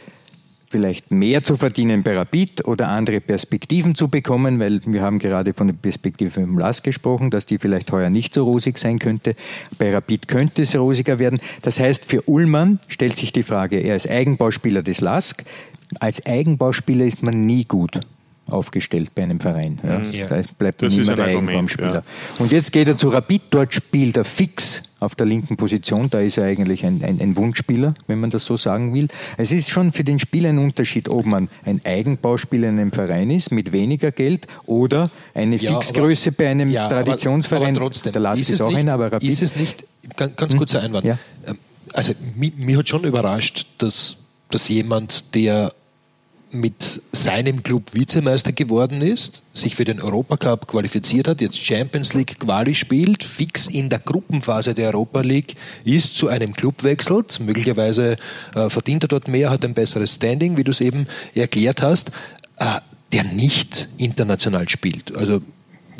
[0.70, 5.54] vielleicht mehr zu verdienen bei Rapid oder andere Perspektiven zu bekommen, weil wir haben gerade
[5.54, 9.34] von der Perspektive im LAS gesprochen, dass die vielleicht heuer nicht so rosig sein könnte.
[9.78, 11.40] Bei Rapid könnte es rosiger werden.
[11.62, 15.44] Das heißt, für Ullmann stellt sich die Frage, er ist Eigenbauspieler des LASK.
[16.00, 18.00] Als Eigenbauspieler ist man nie gut
[18.46, 19.78] aufgestellt bei einem Verein.
[19.82, 19.98] Ja.
[19.98, 20.10] Mhm.
[20.12, 20.26] Ja.
[20.26, 21.94] Da bleibt man immer der Eigenbaumspieler.
[21.94, 22.02] Ja.
[22.38, 26.10] Und jetzt geht er zu Rapid, dort spielt er fix auf der linken Position.
[26.10, 29.08] Da ist er eigentlich ein, ein, ein, Wunschspieler, wenn man das so sagen will.
[29.36, 33.30] Es ist schon für den Spieler ein Unterschied, ob man ein Eigenbauspieler in einem Verein
[33.30, 37.62] ist mit weniger Geld oder eine ja, Fixgröße aber, bei einem ja, Traditionsverein.
[37.62, 39.30] Aber, aber trotzdem, der Lars ist, ist auch nicht, einer, aber Rapid.
[39.30, 39.84] Ist es nicht,
[40.16, 40.58] ganz, ganz hm?
[40.58, 41.18] kurzer Einwand, ja.
[41.46, 41.58] Ähm,
[41.92, 44.16] also mich, mich hat schon überrascht, dass,
[44.50, 45.72] dass jemand, der
[46.50, 52.38] mit seinem Club Vizemeister geworden ist, sich für den Europacup qualifiziert hat, jetzt Champions League
[52.38, 58.16] Quali spielt, fix in der Gruppenphase der Europa League ist, zu einem Club wechselt, möglicherweise
[58.54, 62.10] äh, verdient er dort mehr, hat ein besseres Standing, wie du es eben erklärt hast,
[62.56, 62.80] äh,
[63.12, 65.14] der nicht international spielt.
[65.14, 65.42] Also,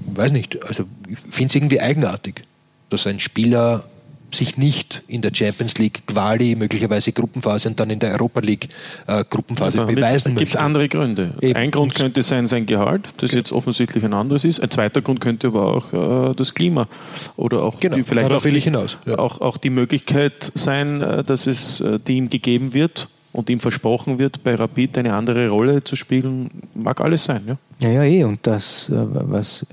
[0.06, 2.44] weiß nicht, also ich finde es irgendwie eigenartig,
[2.90, 3.84] dass ein Spieler
[4.30, 8.68] sich nicht in der Champions League Quali, möglicherweise Gruppenphase und dann in der Europa League
[9.06, 10.44] äh, Gruppenphase also, beweisen möchte.
[10.44, 11.34] Gibt es andere Gründe?
[11.40, 11.56] Eben.
[11.56, 14.60] Ein Grund könnte sein sein Gehalt, das jetzt offensichtlich ein anderes ist.
[14.60, 16.88] Ein zweiter Grund könnte aber auch äh, das Klima
[17.36, 18.98] oder auch genau, die, vielleicht auch die, hinaus.
[19.06, 19.18] Ja.
[19.18, 23.60] Auch, auch die Möglichkeit sein, äh, dass es äh, die ihm gegeben wird und ihm
[23.60, 27.42] versprochen wird, bei Rapid eine andere Rolle zu spielen, mag alles sein.
[27.80, 28.24] Ja, ja, ja eh.
[28.24, 29.66] Und das, äh, was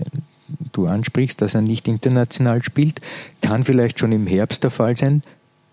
[0.72, 3.02] du ansprichst, dass er nicht international spielt,
[3.42, 5.22] kann vielleicht schon im Herbst der Fall sein,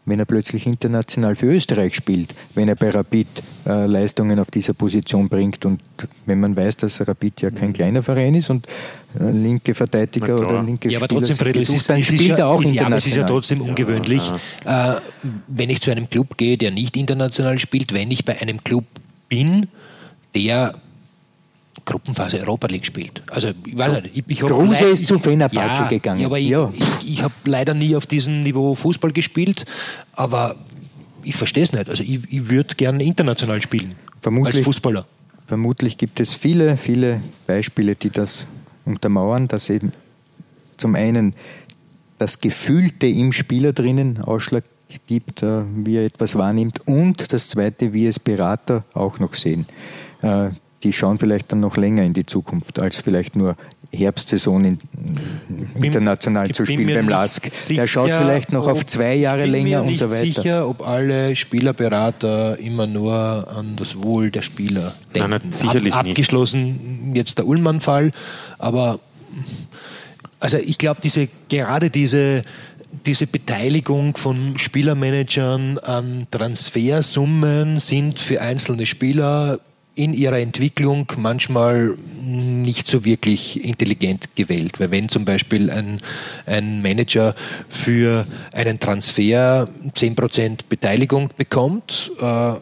[0.04, 3.28] wenn er plötzlich international für Österreich spielt, wenn er bei Rapid
[3.66, 5.64] äh, Leistungen auf dieser Position bringt.
[5.64, 5.80] Und
[6.26, 8.66] wenn man weiß, dass Rapid ja kein kleiner Verein ist und
[9.18, 12.60] äh, linke Verteidiger oder linke ja, aber trotzdem, Friedl, es ist, dann spielt er auch
[12.60, 12.90] international.
[12.90, 14.32] Ja, es ist ja trotzdem ungewöhnlich,
[14.64, 14.96] ja.
[14.96, 15.00] Äh,
[15.46, 18.84] wenn ich zu einem Club gehe, der nicht international spielt, wenn ich bei einem Club
[19.28, 19.68] bin,
[20.34, 20.72] der
[21.84, 23.22] Gruppenphase Europa League spielt.
[23.30, 26.20] Also ich weiß nicht, ich, ich Kruse ist zu Fenerbahce ja, gegangen.
[26.20, 26.72] Ja, aber ich, ja.
[26.72, 29.64] ich, ich habe leider nie auf diesem Niveau Fußball gespielt,
[30.12, 30.56] aber
[31.22, 31.88] ich verstehe es nicht.
[31.88, 35.06] Also ich, ich würde gerne international spielen vermutlich, als Fußballer.
[35.46, 38.46] Vermutlich gibt es viele, viele Beispiele, die das
[38.84, 39.92] untermauern, dass eben
[40.76, 41.34] zum einen
[42.18, 44.64] das Gefühlte im Spieler drinnen Ausschlag
[45.06, 49.66] gibt, äh, wie er etwas wahrnimmt und das zweite, wie es Berater auch noch sehen.
[50.82, 53.56] Die schauen vielleicht dann noch länger in die Zukunft, als vielleicht nur
[53.94, 54.78] Herbstsaison in,
[55.80, 57.50] international bin, zu spielen beim LASK.
[57.68, 60.14] Der schaut vielleicht noch auf zwei Jahre länger und so weiter.
[60.14, 64.94] Ich bin mir nicht sicher, ob alle Spielerberater immer nur an das Wohl der Spieler
[65.14, 65.30] denken.
[65.30, 67.16] Nein, nein sicherlich Ab, abgeschlossen nicht.
[67.18, 68.12] jetzt der Ullmann-Fall,
[68.58, 68.98] aber
[70.40, 72.44] also ich glaube, diese, gerade diese
[73.06, 79.60] diese Beteiligung von Spielermanagern an Transfersummen sind für einzelne Spieler
[79.94, 84.80] in ihrer Entwicklung manchmal nicht so wirklich intelligent gewählt.
[84.80, 86.00] Weil wenn zum Beispiel ein,
[86.46, 87.34] ein Manager
[87.68, 92.54] für einen Transfer 10% Beteiligung bekommt, äh,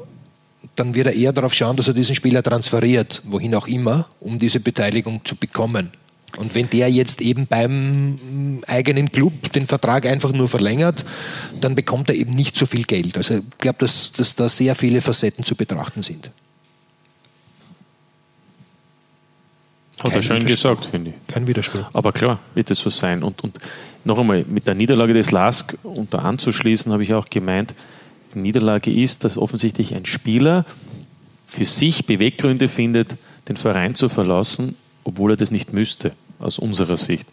[0.77, 4.39] dann wird er eher darauf schauen, dass er diesen Spieler transferiert, wohin auch immer, um
[4.39, 5.91] diese Beteiligung zu bekommen.
[6.37, 11.05] Und wenn der jetzt eben beim eigenen Club den Vertrag einfach nur verlängert,
[11.61, 13.17] dann bekommt er eben nicht so viel Geld.
[13.17, 16.31] Also ich glaube, dass, dass da sehr viele Facetten zu betrachten sind.
[20.03, 21.33] Hat er schön gesagt, finde ich.
[21.33, 21.85] Kein Widerspruch.
[21.93, 23.23] Aber klar, wird es so sein.
[23.23, 23.59] Und, und
[24.05, 27.75] noch einmal, mit der Niederlage des LASK unter anzuschließen, habe ich auch gemeint,
[28.35, 30.65] die Niederlage ist, dass offensichtlich ein Spieler
[31.47, 33.17] für sich Beweggründe findet,
[33.49, 37.29] den Verein zu verlassen, obwohl er das nicht müsste, aus unserer Sicht.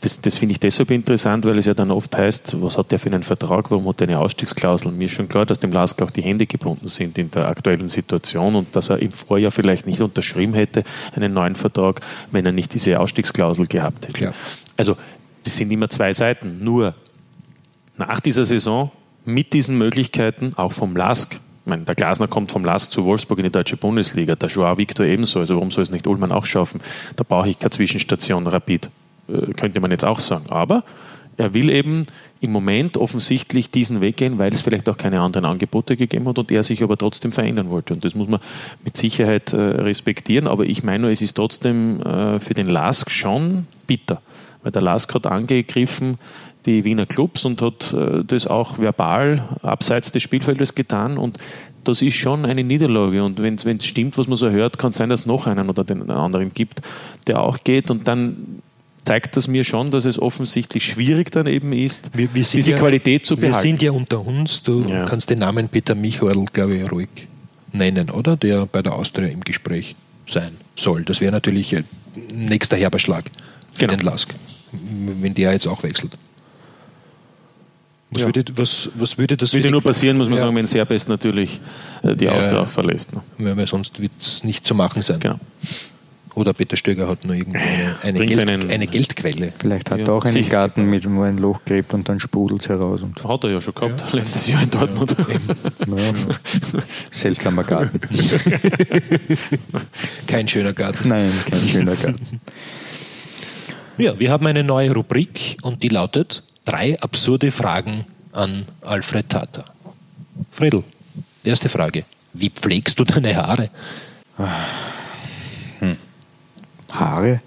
[0.00, 3.00] Das, das finde ich deshalb interessant, weil es ja dann oft heißt, was hat der
[3.00, 4.92] für einen Vertrag, warum hat er eine Ausstiegsklausel?
[4.92, 7.88] Mir ist schon klar, dass dem Lask auch die Hände gebunden sind in der aktuellen
[7.88, 10.84] Situation und dass er im Vorjahr vielleicht nicht unterschrieben hätte,
[11.16, 14.14] einen neuen Vertrag, wenn er nicht diese Ausstiegsklausel gehabt hätte.
[14.14, 14.34] Klar.
[14.76, 14.96] Also,
[15.42, 16.62] das sind immer zwei Seiten.
[16.62, 16.94] Nur
[17.96, 18.92] nach dieser Saison
[19.24, 23.44] mit diesen Möglichkeiten, auch vom Lask, meine, der Glasner kommt vom Last zu Wolfsburg in
[23.44, 26.80] die deutsche Bundesliga, der Joao Victor ebenso, also warum soll es nicht Ullmann auch schaffen?
[27.16, 28.90] Da brauche ich keine Zwischenstation Rapid,
[29.56, 30.46] könnte man jetzt auch sagen.
[30.50, 30.84] Aber
[31.36, 32.06] er will eben
[32.40, 36.38] im Moment offensichtlich diesen Weg gehen, weil es vielleicht auch keine anderen Angebote gegeben hat
[36.38, 37.94] und er sich aber trotzdem verändern wollte.
[37.94, 38.40] Und das muss man
[38.84, 40.46] mit Sicherheit äh, respektieren.
[40.46, 44.20] Aber ich meine es ist trotzdem äh, für den Lask schon bitter,
[44.62, 46.18] weil der Lask hat angegriffen,
[46.66, 51.18] die Wiener Clubs und hat äh, das auch verbal abseits des Spielfeldes getan.
[51.18, 51.38] Und
[51.84, 53.24] das ist schon eine Niederlage.
[53.24, 55.70] Und wenn es stimmt, was man so hört, kann es sein, dass es noch einen
[55.70, 56.82] oder den anderen gibt,
[57.26, 57.90] der auch geht.
[57.90, 58.62] Und dann
[59.08, 62.78] zeigt das mir schon, dass es offensichtlich schwierig dann eben ist, wir, wir diese ja,
[62.78, 63.54] Qualität zu behalten.
[63.54, 64.62] Wir sind ja unter uns.
[64.62, 65.06] Du ja.
[65.06, 67.08] kannst den Namen Peter Michael, glaube ich, ruhig
[67.72, 68.36] nennen, oder?
[68.36, 69.96] Der bei der Austria im Gespräch
[70.26, 71.04] sein soll.
[71.04, 71.84] Das wäre natürlich ein
[72.30, 73.24] nächster Herberschlag
[73.72, 73.96] für genau.
[73.96, 74.34] den Lask,
[74.72, 76.12] wenn der jetzt auch wechselt.
[78.10, 78.28] Was, ja.
[78.28, 80.44] würde, was, was würde das Würde nur passieren, muss man ja.
[80.44, 81.60] sagen, wenn Serbest natürlich
[82.02, 83.10] äh, die Austria auch verlässt.
[83.14, 83.22] Ne?
[83.56, 85.20] Weil sonst wird es nicht zu machen sein.
[85.20, 85.38] Genau.
[86.38, 89.52] Oder Peter Stöger hat nur irgendwie eine, eine, Geld, einen, eine Geldquelle.
[89.58, 92.60] Vielleicht hat er auch einen Garten, mit dem er ein Loch gräbt und dann sprudelt
[92.60, 93.02] es heraus.
[93.02, 95.16] Und hat er ja schon gehabt, letztes Jahr in Dortmund.
[97.10, 98.00] seltsamer Garten.
[100.28, 101.08] kein schöner Garten.
[101.08, 102.40] Nein, kein schöner Garten.
[103.96, 109.64] Ja, wir haben eine neue Rubrik und die lautet drei absurde Fragen an Alfred Tata.
[110.52, 110.84] Friedel,
[111.42, 112.04] erste Frage.
[112.32, 113.70] Wie pflegst du deine Haare?
[116.98, 117.42] Haare,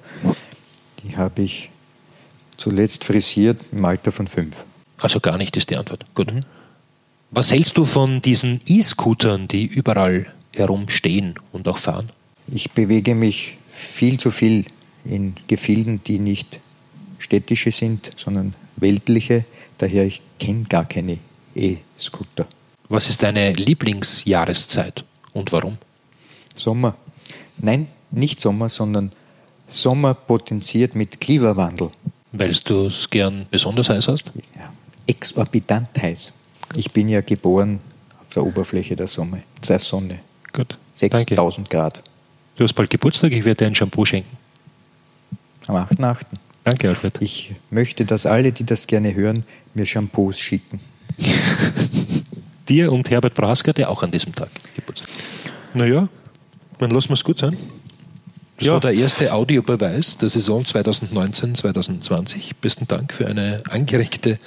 [1.03, 1.69] die habe ich
[2.57, 4.63] zuletzt frisiert im Alter von fünf.
[4.99, 6.05] Also gar nicht ist die Antwort.
[6.13, 6.33] Gut.
[6.33, 6.45] Mhm.
[7.31, 12.09] Was hältst du von diesen E-Scootern, die überall herumstehen und auch fahren?
[12.47, 14.65] Ich bewege mich viel zu viel
[15.05, 16.59] in Gefilden, die nicht
[17.19, 19.45] städtische sind, sondern weltliche.
[19.77, 21.19] Daher, ich kenne gar keine
[21.55, 22.47] E-Scooter.
[22.89, 25.77] Was ist deine Lieblingsjahreszeit und warum?
[26.53, 26.97] Sommer.
[27.57, 29.13] Nein, nicht Sommer, sondern
[29.71, 31.89] Sommer potenziert mit Klimawandel.
[32.33, 34.31] Weil du es gern besonders heiß hast?
[34.55, 34.71] Ja,
[35.07, 36.33] exorbitant heiß.
[36.75, 37.79] Ich bin ja geboren
[38.19, 39.43] auf der Oberfläche der Sonne.
[39.67, 40.19] Der Sonne.
[40.53, 40.77] Gut.
[40.95, 42.03] 6000 Grad.
[42.55, 44.37] Du hast bald Geburtstag, ich werde dir ein Shampoo schenken.
[45.67, 46.17] Am 8.8.
[46.63, 47.21] Danke, Alfred.
[47.21, 50.79] Ich möchte, dass alle, die das gerne hören, mir Shampoos schicken.
[52.69, 55.09] Dir und Herbert Brasker, der auch an diesem Tag Geburtstag
[55.73, 56.07] Naja,
[56.79, 57.57] dann lassen wir es gut sein.
[58.61, 58.73] Das ja.
[58.73, 62.51] war der erste Audiobeweis der Saison 2019-2020.
[62.61, 64.37] Besten Dank für eine angeregte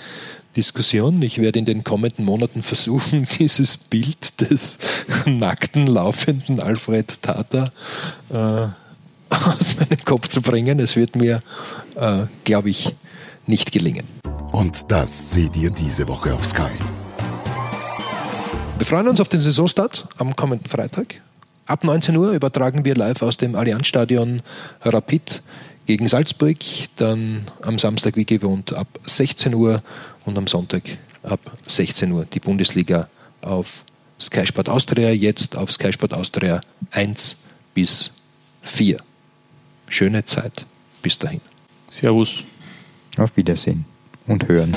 [0.56, 1.20] Diskussion.
[1.20, 4.78] Ich werde in den kommenden Monaten versuchen, dieses Bild des
[5.26, 7.72] nackten, laufenden Alfred Tata
[8.30, 8.36] äh,
[9.34, 10.78] aus meinem Kopf zu bringen.
[10.78, 11.42] Es wird mir,
[11.96, 12.94] äh, glaube ich,
[13.48, 14.06] nicht gelingen.
[14.52, 16.70] Und das seht ihr diese Woche auf Sky.
[18.78, 21.16] Wir freuen uns auf den Saisonstart am kommenden Freitag.
[21.66, 24.42] Ab 19 Uhr übertragen wir live aus dem Allianzstadion
[24.82, 25.42] Rapid
[25.86, 26.58] gegen Salzburg.
[26.96, 29.82] Dann am Samstag wie gewohnt ab 16 Uhr
[30.26, 30.82] und am Sonntag
[31.22, 33.08] ab 16 Uhr die Bundesliga
[33.40, 33.84] auf
[34.20, 36.60] Sky Sport Austria, jetzt auf Sky Sport Austria
[36.90, 37.38] 1
[37.72, 38.12] bis
[38.62, 38.98] 4.
[39.88, 40.66] Schöne Zeit.
[41.02, 41.40] Bis dahin.
[41.90, 42.44] Servus.
[43.16, 43.84] Auf Wiedersehen
[44.26, 44.76] und hören.